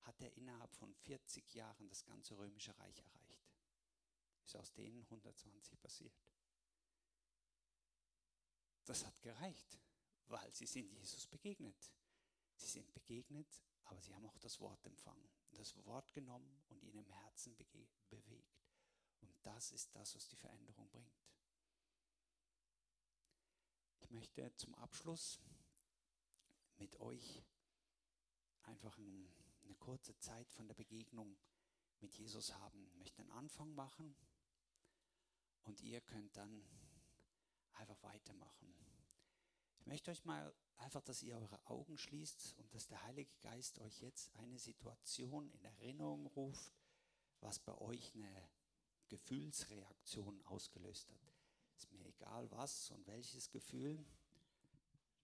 hat 0.06 0.22
er 0.22 0.36
innerhalb 0.38 0.74
von 0.76 0.94
40 0.94 1.54
Jahren 1.56 1.88
das 1.90 2.06
ganze 2.06 2.38
römische 2.38 2.78
Reich 2.80 3.00
erreicht. 3.00 3.50
Ist 4.44 4.56
aus 4.56 4.74
denen 4.74 5.04
120 5.04 5.80
passiert. 5.80 6.14
Das 8.86 9.04
hat 9.04 9.20
gereicht, 9.24 9.80
weil 10.28 10.54
sie 10.54 10.68
sind 10.68 10.92
Jesus 10.92 11.26
begegnet. 11.26 11.92
Sie 12.56 12.68
sind 12.68 12.94
begegnet, 12.94 13.64
aber 13.86 14.02
sie 14.02 14.14
haben 14.16 14.28
auch 14.28 14.38
das 14.38 14.60
Wort 14.60 14.86
empfangen, 14.86 15.30
das 15.54 15.76
Wort 15.86 16.14
genommen 16.14 16.64
und 16.70 16.84
ihn 16.84 16.96
im 16.96 17.10
Herzen 17.10 17.56
bewegt. 17.56 18.62
Und 19.22 19.36
das 19.44 19.72
ist 19.72 19.96
das, 19.96 20.16
was 20.16 20.28
die 20.28 20.36
Veränderung 20.36 20.88
bringt. 20.90 21.26
Ich 24.00 24.12
möchte 24.12 24.56
zum 24.56 24.76
Abschluss 24.76 25.42
mit 26.78 27.00
euch 27.00 27.44
einfach 28.64 28.98
eine 29.66 29.76
kurze 29.76 30.18
Zeit 30.20 30.52
von 30.52 30.68
der 30.68 30.76
Begegnung 30.76 31.38
mit 32.00 32.16
Jesus 32.16 32.54
haben. 32.54 32.86
Ich 32.86 32.96
möchte 32.96 33.22
einen 33.22 33.32
Anfang 33.32 33.74
machen 33.74 34.16
und 35.64 35.82
ihr 35.82 36.02
könnt 36.02 36.36
dann 36.38 36.64
einfach 37.74 38.02
weitermachen. 38.04 38.74
Ich 39.80 39.86
möchte 39.86 40.12
euch 40.12 40.26
mal 40.26 40.54
einfach, 40.78 41.02
dass 41.02 41.22
ihr 41.22 41.38
eure 41.38 41.60
Augen 41.68 41.98
schließt 41.98 42.56
und 42.58 42.74
dass 42.74 42.88
der 42.88 43.04
Heilige 43.04 43.32
Geist 43.42 43.80
euch 43.80 44.02
jetzt 44.02 44.34
eine 44.36 44.58
Situation 44.58 45.50
in 45.50 45.64
Erinnerung 45.64 46.26
ruft, 46.28 46.74
was 47.40 47.60
bei 47.60 47.78
euch 47.78 48.14
eine 48.16 48.50
Gefühlsreaktion 49.08 50.42
ausgelöst 50.46 51.10
hat. 51.12 51.34
Ist 51.78 51.92
mir 51.92 52.06
egal 52.06 52.50
was 52.52 52.90
und 52.92 53.06
welches 53.08 53.50
Gefühl. 53.52 54.04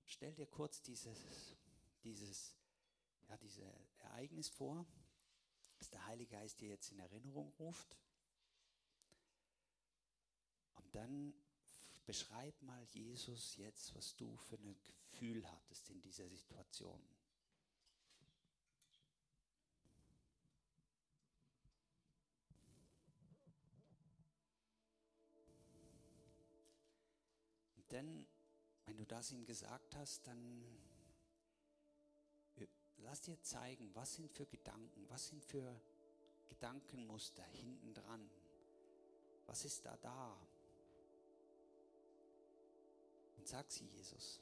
Stell 0.06 0.34
dir 0.34 0.46
kurz 0.46 0.82
dieses, 0.82 1.56
dieses, 2.04 2.56
ja, 3.32 3.38
dieses 3.38 3.64
Ereignis 4.00 4.50
vor, 4.50 4.86
dass 5.78 5.90
der 5.90 6.06
Heilige 6.06 6.36
Geist 6.36 6.60
dir 6.60 6.70
jetzt 6.70 6.92
in 6.92 7.00
Erinnerung 7.00 7.54
ruft. 7.60 7.98
Und 10.76 10.94
dann 10.94 11.34
beschreib 12.06 12.62
mal 12.62 12.84
Jesus 12.84 13.56
jetzt, 13.56 13.96
was 13.96 14.16
du 14.18 14.36
für 14.36 14.58
ein 14.58 14.76
Gefühl 14.84 15.50
hattest 15.50 15.90
in 15.90 16.02
dieser 16.02 16.28
Situation. 16.28 17.02
Und 27.78 27.94
dann, 27.94 28.28
wenn 28.86 28.98
du 28.98 29.06
das 29.06 29.32
ihm 29.32 29.46
gesagt 29.46 29.96
hast, 29.96 30.28
dann 30.28 30.91
lass 33.04 33.22
dir 33.22 33.42
zeigen, 33.42 33.94
was 33.94 34.16
sind 34.16 34.32
für 34.32 34.46
Gedanken, 34.46 35.06
was 35.10 35.28
sind 35.28 35.44
für 35.44 35.80
Gedankenmuster 36.48 37.44
hinten 37.44 37.94
dran. 37.94 38.30
Was 39.48 39.66
ist 39.66 39.86
da 39.86 39.98
da? 39.98 40.38
Und 43.38 43.48
sag 43.48 43.72
sie 43.72 43.86
Jesus. 43.86 44.42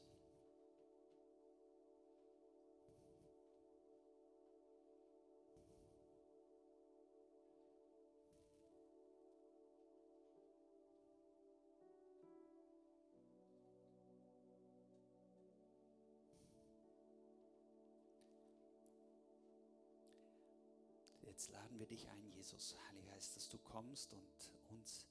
Jetzt 21.39 21.51
laden 21.51 21.79
wir 21.79 21.87
dich 21.87 22.05
ein, 22.09 22.31
Jesus, 22.33 22.75
Heiliger 22.89 23.11
Geist, 23.11 23.33
dass 23.37 23.47
du 23.47 23.57
kommst 23.59 24.13
und 24.13 24.51
uns 24.71 25.07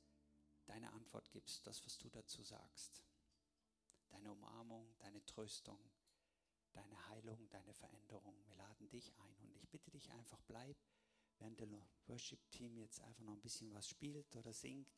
deine 0.67 0.93
Antwort 0.93 1.31
gibst, 1.31 1.67
das, 1.67 1.83
was 1.87 1.97
du 1.97 2.11
dazu 2.11 2.43
sagst 2.43 3.03
deine 4.11 4.33
Umarmung, 4.33 4.95
deine 4.99 5.25
Tröstung, 5.25 5.79
deine 6.75 7.09
Heilung, 7.09 7.49
deine 7.49 7.73
Veränderung. 7.73 8.35
Wir 8.45 8.57
laden 8.57 8.91
dich 8.91 9.11
ein 9.17 9.37
und 9.41 9.57
ich 9.57 9.71
bitte 9.71 9.91
dich 9.91 10.11
einfach, 10.11 10.43
bleib, 10.43 10.77
während 11.39 11.61
der 11.61 11.69
Worship-Team 12.09 12.77
jetzt 12.77 13.01
einfach 13.01 13.23
noch 13.23 13.33
ein 13.33 13.41
bisschen 13.41 13.73
was 13.73 13.89
spielt 13.89 14.37
oder 14.37 14.53
singt. 14.53 14.93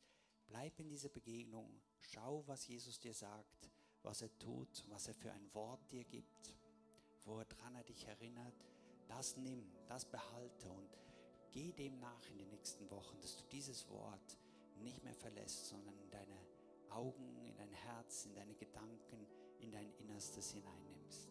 Bleib 0.47 0.77
in 0.81 0.89
dieser 0.89 1.07
Begegnung, 1.07 1.81
schau, 2.01 2.45
was 2.45 2.67
Jesus 2.67 2.99
dir 2.99 3.13
sagt, 3.13 3.71
was 4.01 4.21
er 4.21 4.37
tut, 4.37 4.83
was 4.89 5.07
er 5.07 5.13
für 5.13 5.31
ein 5.31 5.53
Wort 5.53 5.93
dir 5.93 6.03
gibt, 6.03 6.53
wo 7.23 7.41
dran 7.45 7.75
er 7.75 7.85
dich 7.85 8.05
erinnert. 8.05 8.65
Das 9.07 9.37
nimm, 9.37 9.71
das 9.87 10.03
behalte 10.03 10.69
und 10.69 11.01
geh 11.51 11.71
dem 11.73 11.99
nach 11.99 12.27
in 12.29 12.37
den 12.37 12.49
nächsten 12.49 12.89
Wochen, 12.89 13.19
dass 13.21 13.37
du 13.37 13.43
dieses 13.51 13.87
Wort 13.89 14.37
nicht 14.77 15.03
mehr 15.03 15.13
verlässt, 15.13 15.67
sondern 15.67 15.97
in 15.99 16.09
deine 16.09 16.37
Augen, 16.89 17.37
in 17.45 17.55
dein 17.55 17.71
Herz, 17.71 18.25
in 18.25 18.33
deine 18.33 18.55
Gedanken, 18.55 19.27
in 19.59 19.71
dein 19.71 19.91
Innerstes 19.99 20.51
hineinnimmst. 20.51 21.29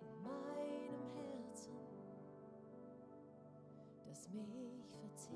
in 0.00 0.22
meinem 0.22 1.02
Herzen, 1.14 1.74
das 4.06 4.28
mich 4.30 4.86
verzehrt. 5.00 5.34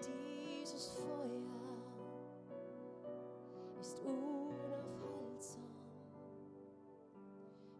Dieses 0.00 0.88
Feuer 0.88 1.30
ist 3.80 4.00
unaufhaltsam, 4.00 5.62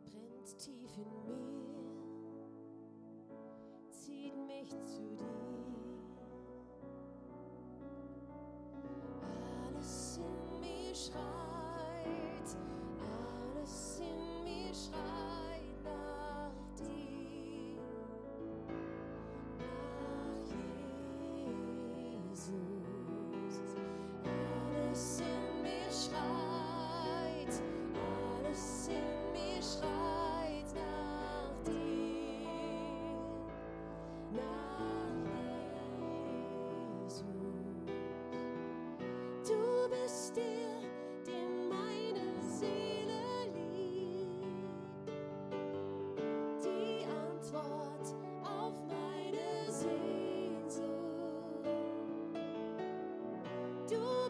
brennt 0.04 0.58
tief 0.58 0.96
in 0.96 1.08
mir. 1.18 1.23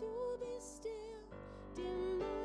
Du 0.00 0.36
bist 0.40 0.84
der, 0.84 2.43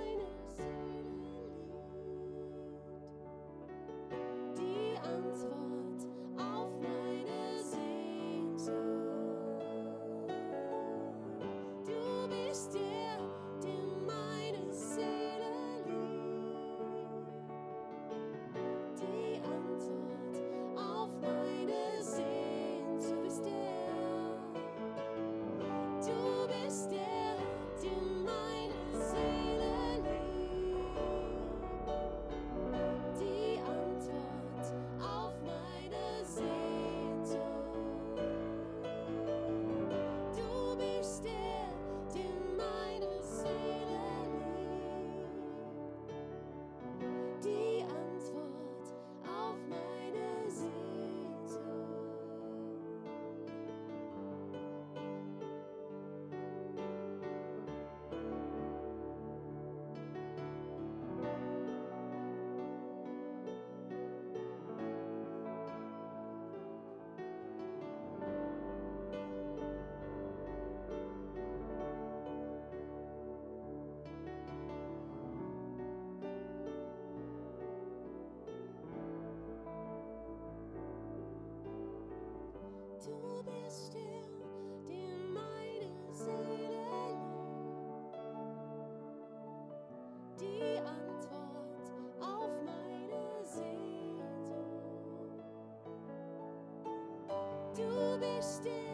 Du 98.19 98.25
bist 98.25 98.88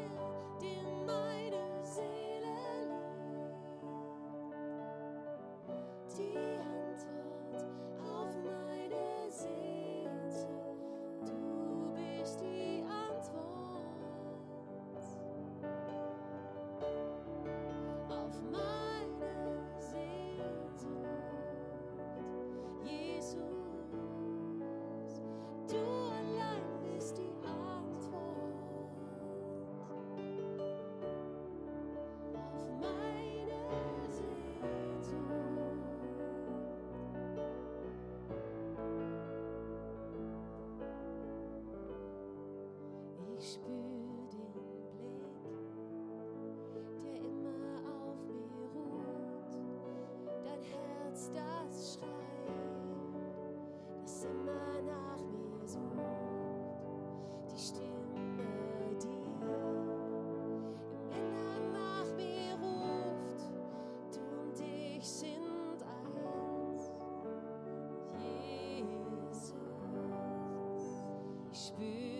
ich 71.65 72.14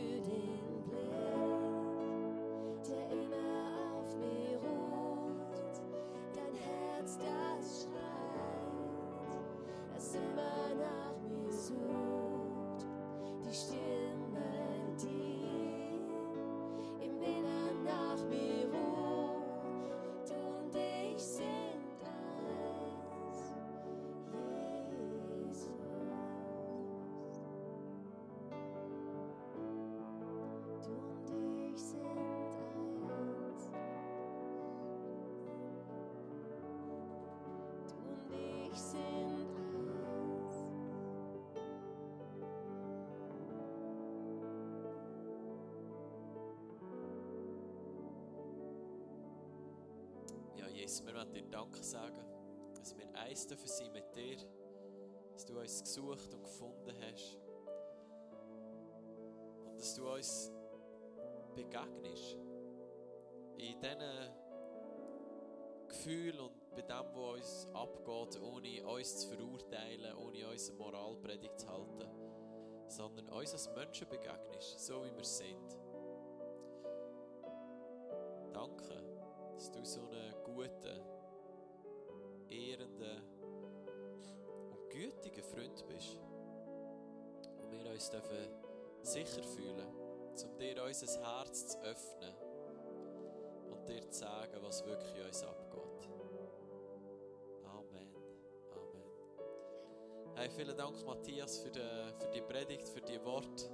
Jesus, 50.86 51.04
wir 51.04 51.16
wollen 51.16 51.34
dir 51.34 51.42
Danke 51.50 51.82
sagen, 51.82 52.24
dass 52.76 52.96
wir 52.96 53.12
eins 53.16 53.48
dürfen 53.48 53.68
sein 53.68 53.92
mit 53.92 54.16
dir, 54.16 54.38
dass 55.34 55.44
du 55.44 55.60
uns 55.60 55.82
gesucht 55.82 56.32
und 56.32 56.44
gefunden 56.44 56.96
hast. 57.02 57.40
Und 59.66 59.80
dass 59.80 59.96
du 59.96 60.08
uns 60.08 60.52
begegnest 61.56 62.38
in 63.58 63.82
diesen 63.82 63.98
Gefühlen 65.88 66.40
und 66.40 66.76
bei 66.76 66.84
dem, 66.84 67.06
was 67.16 67.36
uns 67.36 67.68
abgeht, 67.74 68.40
ohne 68.44 68.86
uns 68.88 69.18
zu 69.18 69.30
verurteilen, 69.30 70.16
ohne 70.18 70.48
uns 70.48 70.70
eine 70.70 70.78
Moralpredigt 70.78 71.62
zu 71.62 71.68
halten, 71.68 72.10
sondern 72.90 73.28
uns 73.30 73.54
als 73.54 73.74
Menschen 73.74 74.08
begegnest, 74.08 74.86
so 74.86 75.04
wie 75.04 75.16
wir 75.16 75.26
sind. 75.26 75.80
Danke, 78.54 79.15
dass 79.56 79.72
du 79.72 79.86
so 79.86 80.02
einen 80.02 80.34
guten, 80.44 81.02
ehrenden 82.50 83.22
und 84.70 84.90
gütigen 84.90 85.44
Freund 85.44 85.88
bist. 85.88 86.20
Und 87.58 87.72
wir 87.72 87.90
uns 87.90 88.10
dürfen 88.10 88.50
sicher 89.02 89.44
fühlen, 89.44 89.88
um 90.44 90.58
dir 90.58 90.84
unser 90.84 91.22
Herz 91.22 91.68
zu 91.68 91.82
öffnen 91.84 92.36
und 93.72 93.88
dir 93.88 94.10
zu 94.10 94.20
sagen, 94.20 94.58
was 94.62 94.86
wirklich 94.86 95.16
in 95.16 95.26
uns 95.26 95.44
abgeht. 95.44 96.10
Amen. 97.64 98.14
Amen. 98.72 100.36
Hey, 100.36 100.50
vielen 100.50 100.76
Dank, 100.76 101.02
Matthias, 101.06 101.60
für 101.60 101.72
die, 101.72 101.80
für 102.20 102.30
die 102.30 102.42
Predigt, 102.42 102.90
für 102.90 103.02
die 103.02 103.24
Worte. 103.24 103.70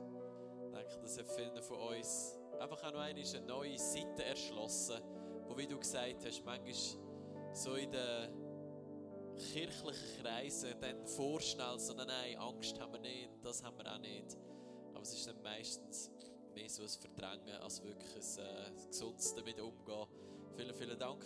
Ich 0.66 0.78
denke, 0.78 1.00
das 1.02 1.18
hat 1.18 1.28
vielen 1.32 1.62
von 1.64 1.78
uns 1.98 2.38
einfach 2.60 2.84
auch 2.84 2.92
noch 2.92 3.02
eine 3.02 3.42
neue 3.48 3.80
Seite 3.80 4.24
erschlossen, 4.24 5.02
wo, 5.52 5.58
wie 5.58 5.68
du 5.68 5.78
gesagt 5.78 6.26
hast, 6.26 6.46
manchmal 6.46 6.74
so 7.54 7.76
in 7.76 7.92
den 7.92 9.38
kirchlichen 9.38 10.22
Kreisen 10.22 10.80
dann 10.80 11.06
vorschnell 11.06 11.80
so, 11.80 11.94
nein, 11.94 12.38
Angst 12.38 12.80
haben 12.80 12.94
wir 12.94 13.00
nicht, 13.00 13.30
das 13.42 13.64
haben 13.64 13.78
wir 13.78 13.92
auch 13.92 14.00
nicht. 14.00 14.38
Aber 14.94 15.02
es 15.02 15.14
ist 15.14 15.28
dann 15.28 15.42
meistens 15.42 16.12
mehr 16.54 16.70
so 16.70 16.84
ein 16.84 16.90
Verdrängen, 16.90 17.56
als 17.62 17.84
wirklich 17.84 18.40
ein 18.40 18.46
äh, 18.46 18.88
gesundes 18.88 19.34
damit 19.36 19.60
umgehen. 19.60 20.08
Vielen, 20.56 20.74
vielen 20.74 21.00
Dank. 21.00 21.24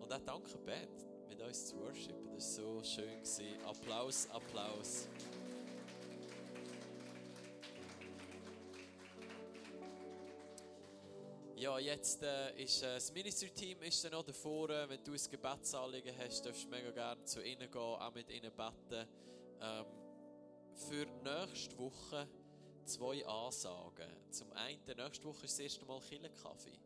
Und 0.00 0.02
Und 0.02 0.12
auch 0.12 0.24
danke, 0.24 0.58
Band, 0.58 1.06
mit 1.28 1.40
uns 1.40 1.66
zu 1.66 1.76
worshipen. 1.78 2.32
Das 2.34 2.58
war 2.58 2.64
so 2.64 2.82
schön. 2.82 3.20
Gewesen. 3.20 3.62
Applaus, 3.66 4.28
Applaus. 4.30 5.08
Ja, 11.58 11.76
jetzt 11.80 12.22
äh, 12.22 12.62
ist 12.62 12.84
äh, 12.84 12.94
das 12.94 13.12
Ministry-Team 13.12 13.82
ist 13.82 14.08
noch 14.12 14.22
davor. 14.22 14.68
Wenn 14.68 15.02
du 15.02 15.10
ein 15.10 15.20
Gebetsanliegen 15.28 16.14
hast, 16.16 16.46
darfst 16.46 16.66
du 16.66 16.68
mega 16.68 16.92
gerne 16.92 17.24
zu 17.24 17.44
ihnen 17.44 17.68
gehen, 17.68 17.80
auch 17.80 18.14
mit 18.14 18.30
ihnen 18.30 18.52
beten. 18.52 19.08
Ähm, 19.60 19.86
für 20.76 21.04
nächste 21.24 21.76
Woche 21.76 22.28
zwei 22.84 23.26
Ansagen. 23.26 24.30
Zum 24.30 24.52
einen, 24.52 24.84
nächste 24.86 25.24
Woche 25.24 25.46
ist 25.46 25.54
das 25.54 25.58
erste 25.58 25.84
Mal 25.84 26.00
Killenkaffee. 26.00 26.78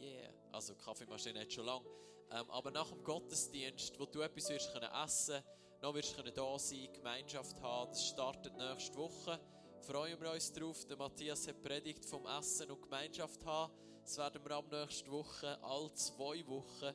Yeah. 0.00 0.32
Also 0.50 0.74
Kaffeemaschine 0.74 1.42
hat 1.42 1.52
schon 1.52 1.66
lange. 1.66 1.86
Ähm, 2.32 2.50
aber 2.50 2.72
nach 2.72 2.90
dem 2.90 3.04
Gottesdienst, 3.04 3.96
wo 4.00 4.06
du 4.06 4.22
etwas 4.22 4.48
wirst 4.48 4.72
können 4.72 4.90
essen, 5.04 5.40
noch 5.82 5.94
wirst 5.94 6.16
können 6.16 6.34
da 6.34 6.58
sein, 6.58 6.92
Gemeinschaft 6.92 7.60
haben, 7.60 7.90
das 7.92 8.08
startet 8.08 8.56
nächste 8.56 8.96
Woche. 8.96 9.38
Freuen 9.82 10.20
wir 10.20 10.32
uns 10.32 10.52
drauf. 10.52 10.84
Der 10.86 10.96
Matthias 10.96 11.46
hat 11.46 11.62
predigt 11.62 12.04
vom 12.04 12.26
Essen 12.26 12.72
und 12.72 12.82
Gemeinschaft 12.82 13.44
haben. 13.44 13.72
Das 14.10 14.18
werden 14.18 14.44
wir 14.44 14.56
ab 14.56 14.64
nächste 14.72 15.08
Woche, 15.08 15.56
alle 15.62 15.94
zwei 15.94 16.44
Wochen, 16.48 16.92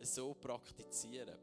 so 0.00 0.34
praktizieren. 0.34 1.38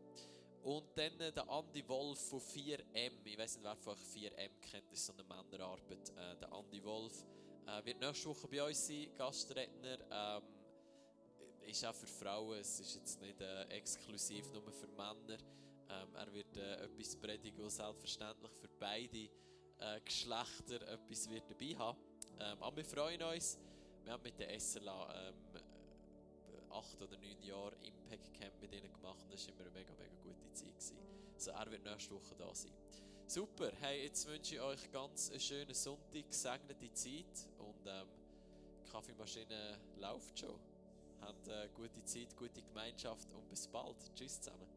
Und 0.64 0.84
dann 0.98 1.18
der 1.18 1.50
Andi 1.50 1.88
Wolf 1.88 2.20
von 2.28 2.42
4M. 2.42 3.12
Ich 3.24 3.38
weiß 3.38 3.56
nicht, 3.56 3.64
wer 3.64 3.78
von 3.78 3.94
euch 3.94 4.00
4M 4.00 4.50
kennt, 4.60 4.92
das 4.92 5.00
ist 5.00 5.06
so 5.06 5.14
eine 5.14 5.24
Männerarbeit. 5.24 6.10
Äh, 6.10 6.36
der 6.42 6.52
Andi 6.52 6.84
Wolf 6.84 7.24
äh, 7.66 7.86
wird 7.86 8.02
nächste 8.02 8.28
Woche 8.28 8.50
bei 8.50 8.68
uns 8.68 8.86
sein, 8.86 9.08
Gastredner. 9.16 9.98
Ähm, 10.12 10.44
ist 11.70 11.86
auch 11.86 11.96
für 11.96 12.08
Frauen, 12.08 12.60
es 12.60 12.82
ist 12.82 12.96
jetzt 12.96 13.22
nicht 13.22 13.40
äh, 13.40 13.64
exklusiv 13.70 14.52
nur 14.52 14.70
für 14.74 14.88
Männer. 14.88 15.38
Ähm, 15.90 16.16
er 16.16 16.34
wird 16.34 16.58
äh, 16.58 16.84
etwas 16.84 17.16
predigen, 17.16 17.64
was 17.64 17.78
selbstverständlich 17.78 18.52
für 18.60 18.68
beide 18.78 19.20
äh, 19.20 20.02
Geschlechter 20.04 20.86
etwas 20.86 21.30
wird 21.30 21.50
dabei 21.50 21.78
haben. 21.78 21.98
Ähm, 22.42 22.62
aber 22.62 22.76
wir 22.76 22.84
freuen 22.84 23.24
uns. 23.24 23.58
Wir 24.04 24.14
haben 24.14 24.24
mit 24.24 24.38
der 24.38 24.60
SLA 24.60 25.28
ähm, 25.28 25.62
acht 26.70 27.02
oder 27.02 27.18
neun 27.18 27.42
Jahre 27.42 27.76
Impact 27.84 28.34
Camp 28.34 28.60
mit 28.62 28.74
ihnen 28.74 28.92
gemacht. 28.92 29.26
Das 29.30 29.48
war 29.48 29.54
immer 29.54 29.62
eine 29.62 29.72
mega, 29.72 29.94
mega 29.94 30.16
gute 30.24 30.52
Zeit. 30.54 30.74
Gewesen. 30.74 30.98
Also 31.36 31.52
er 31.52 31.72
wird 31.72 31.84
nächste 31.84 32.16
Woche 32.16 32.36
da 32.38 32.54
sein. 32.54 32.74
Super, 33.28 33.72
hey, 33.80 34.04
jetzt 34.04 34.28
wünsche 34.28 34.56
ich 34.56 34.62
euch 34.62 34.92
ganz 34.92 35.30
einen 35.30 35.40
schönen 35.40 35.74
Sonntag, 35.74 36.28
gesegnete 36.30 36.94
Zeit 36.94 37.48
und 37.58 37.88
ähm, 37.88 38.08
die 38.86 38.92
Kaffeemaschine 38.92 39.80
läuft 39.98 40.38
schon. 40.38 40.60
Habt 41.22 41.48
eine 41.48 41.70
gute 41.70 42.04
Zeit, 42.04 42.36
gute 42.36 42.62
Gemeinschaft 42.62 43.32
und 43.32 43.48
bis 43.50 43.68
bald. 43.68 43.96
Tschüss 44.16 44.42
zusammen. 44.42 44.73